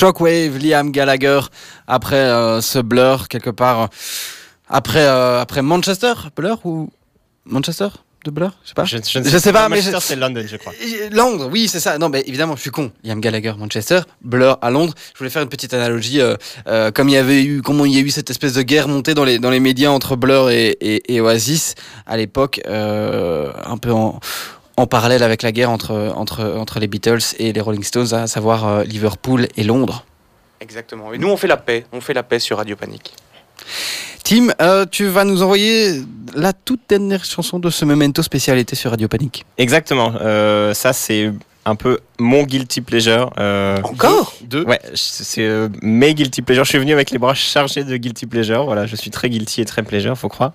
Shockwave, 0.00 0.56
Liam 0.58 0.90
Gallagher, 0.92 1.40
après 1.86 2.16
euh, 2.16 2.62
ce 2.62 2.78
Blur, 2.78 3.28
quelque 3.28 3.50
part, 3.50 3.82
euh, 3.82 3.86
après, 4.68 5.04
euh, 5.06 5.40
après 5.42 5.60
Manchester, 5.60 6.14
Blur 6.34 6.58
ou 6.64 6.88
Manchester 7.44 7.88
de 8.24 8.30
Blur 8.30 8.52
Je 8.64 8.68
sais 8.68 8.74
pas. 8.74 8.84
Je, 8.86 8.96
Je 8.96 9.38
sais 9.38 9.52
pas, 9.52 9.68
mais 9.68 9.76
Manchester, 9.76 9.98
je- 10.00 10.04
c'est 10.06 10.16
London, 10.16 10.42
je 10.46 10.56
crois. 10.56 10.72
Londres, 11.10 11.48
oui, 11.52 11.68
c'est 11.68 11.80
ça. 11.80 11.98
Non, 11.98 12.08
mais 12.08 12.22
évidemment, 12.26 12.56
je 12.56 12.62
suis 12.62 12.70
con. 12.70 12.90
Liam 13.04 13.20
Gallagher, 13.20 13.52
Manchester, 13.58 14.00
Blur 14.22 14.56
à 14.62 14.70
Londres. 14.70 14.94
Je 15.12 15.18
voulais 15.18 15.28
faire 15.30 15.42
une 15.42 15.48
petite 15.50 15.74
analogie, 15.74 16.20
euh, 16.22 16.34
euh, 16.66 16.90
comme 16.90 17.10
il 17.10 17.12
y 17.12 17.18
avait 17.18 17.42
eu, 17.42 17.60
comment 17.60 17.84
il 17.84 17.92
y 17.94 17.98
a 17.98 18.00
eu 18.00 18.08
cette 18.10 18.30
espèce 18.30 18.54
de 18.54 18.62
guerre 18.62 18.88
montée 18.88 19.12
dans 19.12 19.24
les 19.24 19.38
dans 19.38 19.50
les 19.50 19.60
médias 19.60 19.90
entre 19.90 20.16
Blur 20.16 20.48
et, 20.50 20.76
et, 20.80 21.14
et 21.14 21.20
Oasis 21.20 21.74
à 22.06 22.16
l'époque, 22.16 22.60
euh, 22.68 23.52
un 23.66 23.76
peu 23.76 23.92
en 23.92 24.18
en 24.80 24.86
parallèle 24.86 25.22
avec 25.22 25.42
la 25.42 25.52
guerre 25.52 25.70
entre 25.70 26.12
entre 26.16 26.44
entre 26.44 26.80
les 26.80 26.86
Beatles 26.86 27.22
et 27.38 27.52
les 27.52 27.60
Rolling 27.60 27.82
Stones, 27.82 28.14
à 28.14 28.26
savoir 28.26 28.66
euh, 28.66 28.84
Liverpool 28.84 29.48
et 29.56 29.62
Londres. 29.62 30.04
Exactement. 30.60 31.12
Et 31.12 31.18
nous, 31.18 31.28
on 31.28 31.36
fait 31.36 31.46
la 31.46 31.56
paix. 31.56 31.86
On 31.92 32.00
fait 32.00 32.14
la 32.14 32.22
paix 32.22 32.38
sur 32.38 32.58
Radio 32.58 32.76
Panique. 32.76 33.14
Tim, 34.24 34.48
euh, 34.60 34.84
tu 34.90 35.06
vas 35.06 35.24
nous 35.24 35.42
envoyer 35.42 36.02
la 36.34 36.52
toute 36.52 36.80
dernière 36.88 37.24
chanson 37.24 37.58
de 37.58 37.70
ce 37.70 37.84
memento 37.84 38.22
spécialité 38.22 38.76
sur 38.76 38.90
Radio 38.90 39.08
Panique. 39.08 39.44
Exactement. 39.58 40.12
Euh, 40.20 40.74
ça, 40.74 40.92
c'est 40.92 41.32
un 41.64 41.74
peu 41.76 41.98
mon 42.18 42.42
guilty 42.42 42.80
pleasure. 42.80 43.32
Euh, 43.38 43.78
Encore? 43.82 44.34
Deux 44.42 44.64
Ouais, 44.64 44.80
c'est 44.94 45.42
euh, 45.42 45.68
mes 45.82 46.14
guilty 46.14 46.42
pleasure. 46.42 46.64
Je 46.64 46.70
suis 46.70 46.78
venu 46.78 46.92
avec 46.92 47.10
les 47.10 47.18
bras 47.18 47.34
chargés 47.34 47.84
de 47.84 47.96
guilty 47.96 48.26
pleasure. 48.26 48.64
Voilà, 48.64 48.86
je 48.86 48.96
suis 48.96 49.10
très 49.10 49.30
guilty 49.30 49.60
et 49.60 49.64
très 49.64 49.82
pleasure, 49.82 50.16
faut 50.16 50.28
croire. 50.28 50.52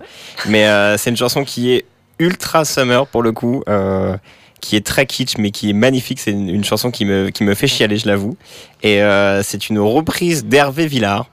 Mais 0.47 0.65
euh, 0.67 0.97
c'est 0.97 1.09
une 1.09 1.17
chanson 1.17 1.43
qui 1.43 1.71
est 1.71 1.85
ultra 2.19 2.65
summer 2.65 3.07
pour 3.07 3.21
le 3.23 3.31
coup. 3.31 3.63
euh, 3.67 4.15
qui 4.61 4.75
est 4.75 4.85
très 4.85 5.05
kitsch 5.05 5.37
mais 5.37 5.51
qui 5.51 5.69
est 5.69 5.73
magnifique. 5.73 6.19
C'est 6.19 6.31
une, 6.31 6.49
une 6.49 6.63
chanson 6.63 6.89
qui 6.89 7.05
me, 7.05 7.29
qui 7.29 7.43
me 7.43 7.53
fait 7.53 7.67
chialer, 7.67 7.97
je 7.97 8.07
l'avoue. 8.07 8.35
Et 8.81 9.03
euh, 9.03 9.43
c'est 9.43 9.69
une 9.69 9.77
reprise 9.77 10.45
d'Hervé 10.45 10.87
Villard. 10.87 11.27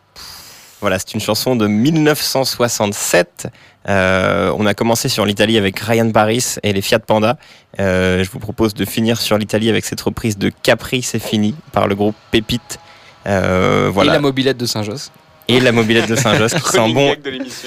Voilà, 0.83 0.99
c'est 0.99 1.15
une 1.15 1.21
chanson 1.21 1.57
de 1.57 1.67
1967. 1.67 3.49
Euh, 3.89 4.53
on 4.59 4.67
a 4.67 4.75
commencé 4.75 5.09
sur 5.09 5.25
l'Italie 5.25 5.57
avec 5.57 5.79
Ryan 5.79 6.11
Paris 6.11 6.45
et 6.63 6.73
les 6.75 6.83
Fiat 6.83 6.99
Panda. 6.99 7.39
Je 7.79 8.29
vous 8.31 8.39
propose 8.39 8.75
de 8.75 8.85
finir 8.85 9.19
sur 9.19 9.39
l'Italie 9.39 9.71
avec 9.71 9.85
cette 9.87 10.01
reprise 10.01 10.37
de 10.37 10.51
Capri, 10.63 11.03
c'est 11.03 11.19
fini 11.21 11.55
par 11.73 11.87
le 11.87 11.95
groupe 11.95 12.17
Pépite. 12.33 12.79
Voilà. 13.25 13.91
Et 14.05 14.07
la 14.15 14.21
mobilette 14.21 14.59
de 14.59 14.67
Saint-Josse. 14.67 15.11
Et 15.49 15.61
la 15.61 15.73
mobilette 15.73 16.09
de 16.09 16.17
Saint-Josse 16.17 16.55
qui 16.55 16.61
sent 16.71 16.93
bon, 16.93 17.15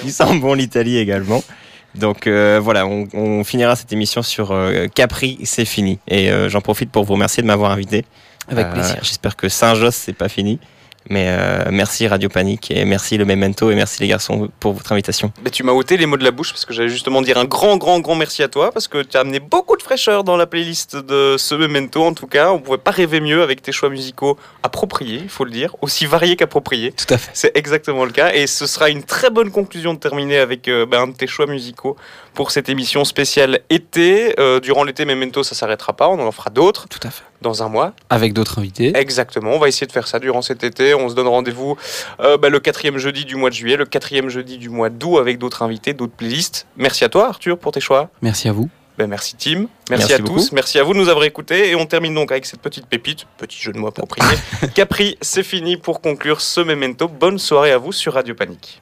qui 0.02 0.12
sent 0.12 0.38
bon 0.40 0.54
l'Italie 0.54 0.98
également. 0.98 1.44
Donc 1.98 2.28
euh, 2.28 2.60
voilà, 2.62 2.86
on, 2.86 3.08
on 3.14 3.44
finira 3.44 3.76
cette 3.76 3.92
émission 3.94 4.22
sur 4.22 4.52
euh, 4.52 4.88
Capri, 4.94 5.40
c'est 5.44 5.66
fini. 5.66 6.00
Et 6.08 6.30
euh, 6.32 6.50
j'en 6.50 6.62
profite 6.62 6.92
pour 6.92 7.04
vous 7.06 7.14
remercier 7.14 7.42
de 7.42 7.48
m'avoir 7.48 7.72
invité. 7.72 8.06
Avec 8.50 8.68
Euh, 8.68 8.72
plaisir. 8.74 8.98
J'espère 9.02 9.36
que 9.36 9.50
Saint-Josse, 9.50 9.96
c'est 9.96 10.14
pas 10.14 10.30
fini. 10.30 10.60
Mais 11.10 11.28
euh, 11.30 11.70
merci 11.72 12.08
Radio 12.08 12.30
Panique 12.30 12.72
et 12.72 12.84
merci 12.86 13.18
le 13.18 13.26
Memento 13.26 13.70
et 13.70 13.76
merci 13.76 14.02
les 14.02 14.08
garçons 14.08 14.50
pour 14.60 14.74
votre 14.74 14.92
invitation. 14.92 15.32
Mais 15.44 15.52
tu 15.52 15.64
m'as 15.64 15.72
ôté 15.72 15.98
les 15.98 16.06
mots 16.06 16.18
de 16.18 16.24
la 16.24 16.32
bouche 16.32 16.52
parce 16.52 16.66
que 16.66 16.74
j'allais 16.74 16.90
justement 16.90 17.22
dire 17.22 17.38
un 17.38 17.46
grand, 17.46 17.78
grand, 17.78 18.00
grand 18.00 18.16
merci 18.16 18.42
à 18.42 18.48
toi 18.48 18.72
parce 18.72 18.88
que 18.88 19.04
tu 19.04 19.16
as 19.16 19.20
amené 19.20 19.40
beaucoup 19.40 19.78
de 19.78 19.84
fraîcheur 19.84 20.24
dans 20.24 20.36
la 20.36 20.48
playlist 20.48 20.96
de 20.96 21.36
ce 21.38 21.54
memento. 21.54 22.04
En 22.04 22.14
tout 22.14 22.28
cas, 22.28 22.52
on 22.52 22.60
pouvait 22.60 22.78
pas 22.78 22.92
rêver 22.92 23.20
mieux 23.20 23.44
avec 23.44 23.62
tes 23.62 23.72
choix 23.72 23.90
musicaux 23.90 24.38
appropriés, 24.64 25.20
il 25.22 25.30
faut 25.30 25.46
le 25.46 25.52
dire, 25.52 25.76
aussi 25.82 26.06
variés 26.06 26.36
qu'appropriés. 26.36 26.92
Tout 26.92 27.14
à 27.14 27.18
fait. 27.18 27.32
C'est 27.34 27.56
exactement 27.56 28.06
le 28.06 28.12
cas 28.12 28.34
et 28.34 28.48
ce 28.48 28.66
sera 28.66 28.90
une 28.90 29.04
très 29.04 29.30
bonne 29.30 29.52
conclusion 29.52 29.94
de 29.94 30.00
terminer 30.00 30.40
avec 30.40 30.68
euh, 30.68 30.86
ben, 30.86 31.04
un 31.04 31.08
de 31.08 31.14
tes 31.14 31.28
choix 31.28 31.46
musicaux 31.46 31.96
pour 32.34 32.52
cette 32.52 32.70
émission 32.70 33.06
spéciale 33.06 33.60
été. 33.70 34.40
Euh, 34.40 34.60
durant 34.60 34.84
l'été, 34.84 35.06
Memento, 35.06 35.44
ça 35.44 35.56
s'arrêtera 35.56 35.94
pas, 35.94 36.10
on 36.10 36.20
en 36.20 36.32
fera 36.32 36.50
d'autres 36.50 36.88
Tout 36.88 37.00
à 37.08 37.12
fait. 37.12 37.24
Dans 37.46 37.64
un 37.64 37.70
mois. 37.70 37.94
Avec 38.10 38.34
d'autres 38.34 38.60
invités. 38.60 38.92
Exactement, 38.96 39.52
on 39.52 39.60
va 39.60 39.68
essayer 39.68 39.88
de 39.88 39.92
faire 39.92 40.08
ça 40.08 40.20
durant 40.20 40.42
cet 40.42 40.64
été. 40.64 40.94
On 40.94 41.08
se 41.10 41.16
donne 41.16 41.28
rendez-vous 41.28 41.78
euh, 42.20 42.38
bah, 42.38 42.50
le 42.50 42.60
quatrième 42.60 42.98
jeudi 42.98 43.24
du 43.24 43.36
mois 43.36 43.50
de 43.50 43.56
juillet, 43.56 43.78
le 43.78 43.86
quatrième 43.86 44.30
jeudi 44.30 44.58
du 44.58 44.70
mois 44.70 44.90
d'août 44.90 45.18
avec 45.20 45.38
d'autres 45.38 45.62
invités, 45.62 45.94
d'autres 45.94 46.16
playlists. 46.16 46.68
Merci 46.76 47.04
à 47.04 47.10
toi 47.10 47.28
Arthur 47.28 47.58
pour 47.58 47.72
tes 47.72 47.80
choix. 47.80 48.10
Merci 48.22 48.50
à 48.50 48.52
vous. 48.52 48.70
Ben, 48.98 49.08
merci 49.08 49.36
Tim, 49.36 49.52
merci, 49.60 49.68
Merci 49.90 50.14
à 50.14 50.18
beaucoup. 50.20 50.36
tous, 50.36 50.52
merci 50.54 50.80
à 50.80 50.84
vous 50.84 50.94
de 50.94 51.00
nous 51.00 51.10
avoir 51.10 51.26
écoutés 51.26 51.70
et 51.70 51.76
on 51.76 51.86
termine 51.86 52.14
donc 52.14 52.32
avec 52.32 52.46
cette 52.46 52.62
petite 52.62 52.88
pépite, 52.88 53.28
petit 53.38 53.60
jeu 53.60 53.74
de 53.74 53.78
mots 53.78 53.88
approprié. 53.88 54.26
Capri, 54.74 55.18
c'est 55.22 55.44
fini 55.44 55.76
pour 55.76 56.00
conclure 56.00 56.40
ce 56.40 56.62
memento. 56.62 57.10
Bonne 57.10 57.38
soirée 57.38 57.72
à 57.72 57.78
vous 57.78 57.92
sur 57.92 58.14
Radio 58.14 58.34
Panique. 58.36 58.82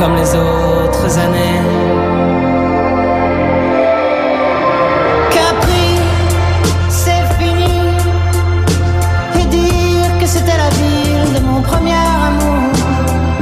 comme 0.00 0.16
les 0.16 0.34
autres 0.34 1.18
années. 1.18 1.60
Capri, 5.30 5.88
c'est 6.88 7.26
fini. 7.38 7.80
Et 9.38 9.44
dire 9.44 10.10
que 10.18 10.26
c'était 10.26 10.56
la 10.64 10.70
ville 10.80 11.32
de 11.34 11.40
mon 11.40 11.60
premier 11.60 12.02
amour. 12.28 12.72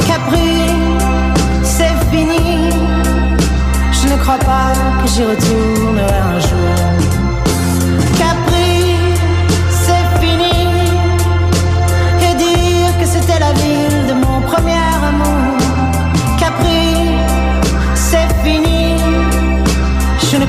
Capri, 0.09 0.51
c'est 1.63 1.97
fini. 2.11 2.71
Je 3.93 4.09
ne 4.13 4.17
crois 4.23 4.39
pas 4.39 4.73
que 5.01 5.09
j'y 5.13 5.25
retournerai 5.25 6.19
un 6.35 6.41
jour. 6.41 6.88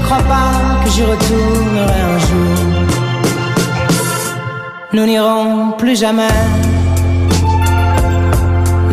Crois 0.09 0.23
pas 0.23 0.83
que 0.83 0.89
j'y 0.89 1.03
retournerai 1.03 2.01
un 2.13 2.19
jour. 2.27 2.57
Nous 4.91 5.05
n'irons 5.05 5.73
plus 5.77 5.95
jamais. 5.95 6.39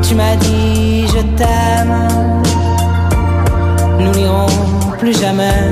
Tu 0.02 0.14
m'as 0.14 0.36
dit 0.36 1.06
je 1.14 1.22
t'aime. 1.38 1.96
Nous 3.98 4.12
n'irons 4.18 4.52
plus 4.98 5.18
jamais. 5.18 5.62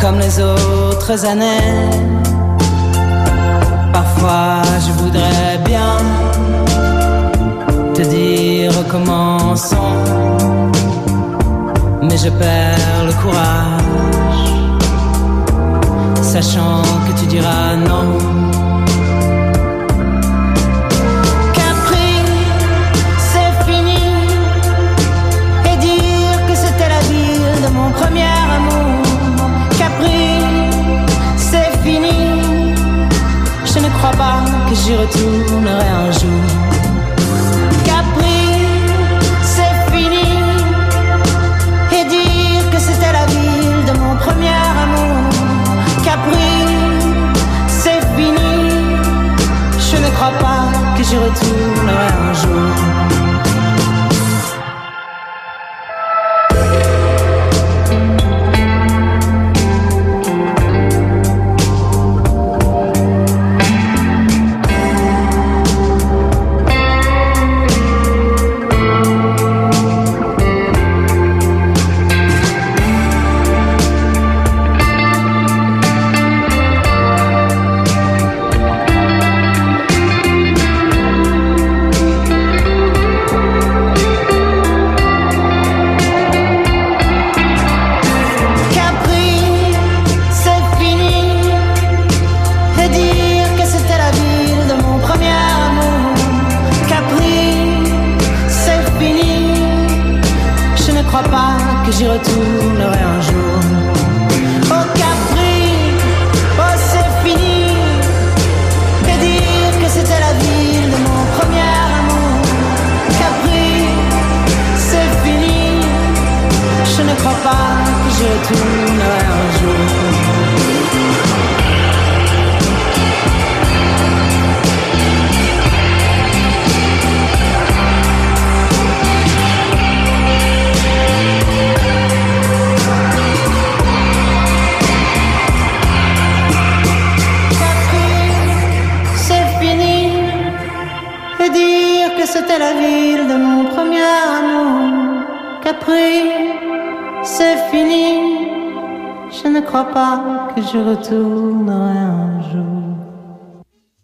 Comme 0.00 0.20
les 0.20 0.34
autres 0.40 1.26
années. 1.26 1.74
Parfois 3.92 4.62
je 4.84 4.92
voudrais 5.00 5.58
bien 5.64 5.92
te 7.94 8.02
dire 8.02 8.70
recommençons, 8.78 9.96
mais 12.08 12.16
je 12.16 12.30
perds 12.30 13.04
le 13.06 13.12
courage, 13.22 14.50
sachant 16.22 16.82
que 17.06 17.12
tu 17.20 17.26
diras 17.26 17.76
non. 17.76 18.18
Capri, 21.52 22.10
c'est 23.30 23.54
fini, 23.66 24.02
et 25.64 25.76
dire 25.76 26.38
que 26.48 26.54
c'était 26.54 26.88
la 26.88 27.00
ville 27.12 27.62
de 27.64 27.68
mon 27.78 27.90
premier 27.90 28.34
amour. 28.56 29.02
Capri, 29.78 30.24
c'est 31.36 31.72
fini, 31.84 32.74
je 33.64 33.78
ne 33.80 33.88
crois 33.96 34.12
pas 34.12 34.40
que 34.68 34.74
j'y 34.74 34.94
retournerai 34.96 35.88
un 36.06 36.10
jour. 36.12 36.17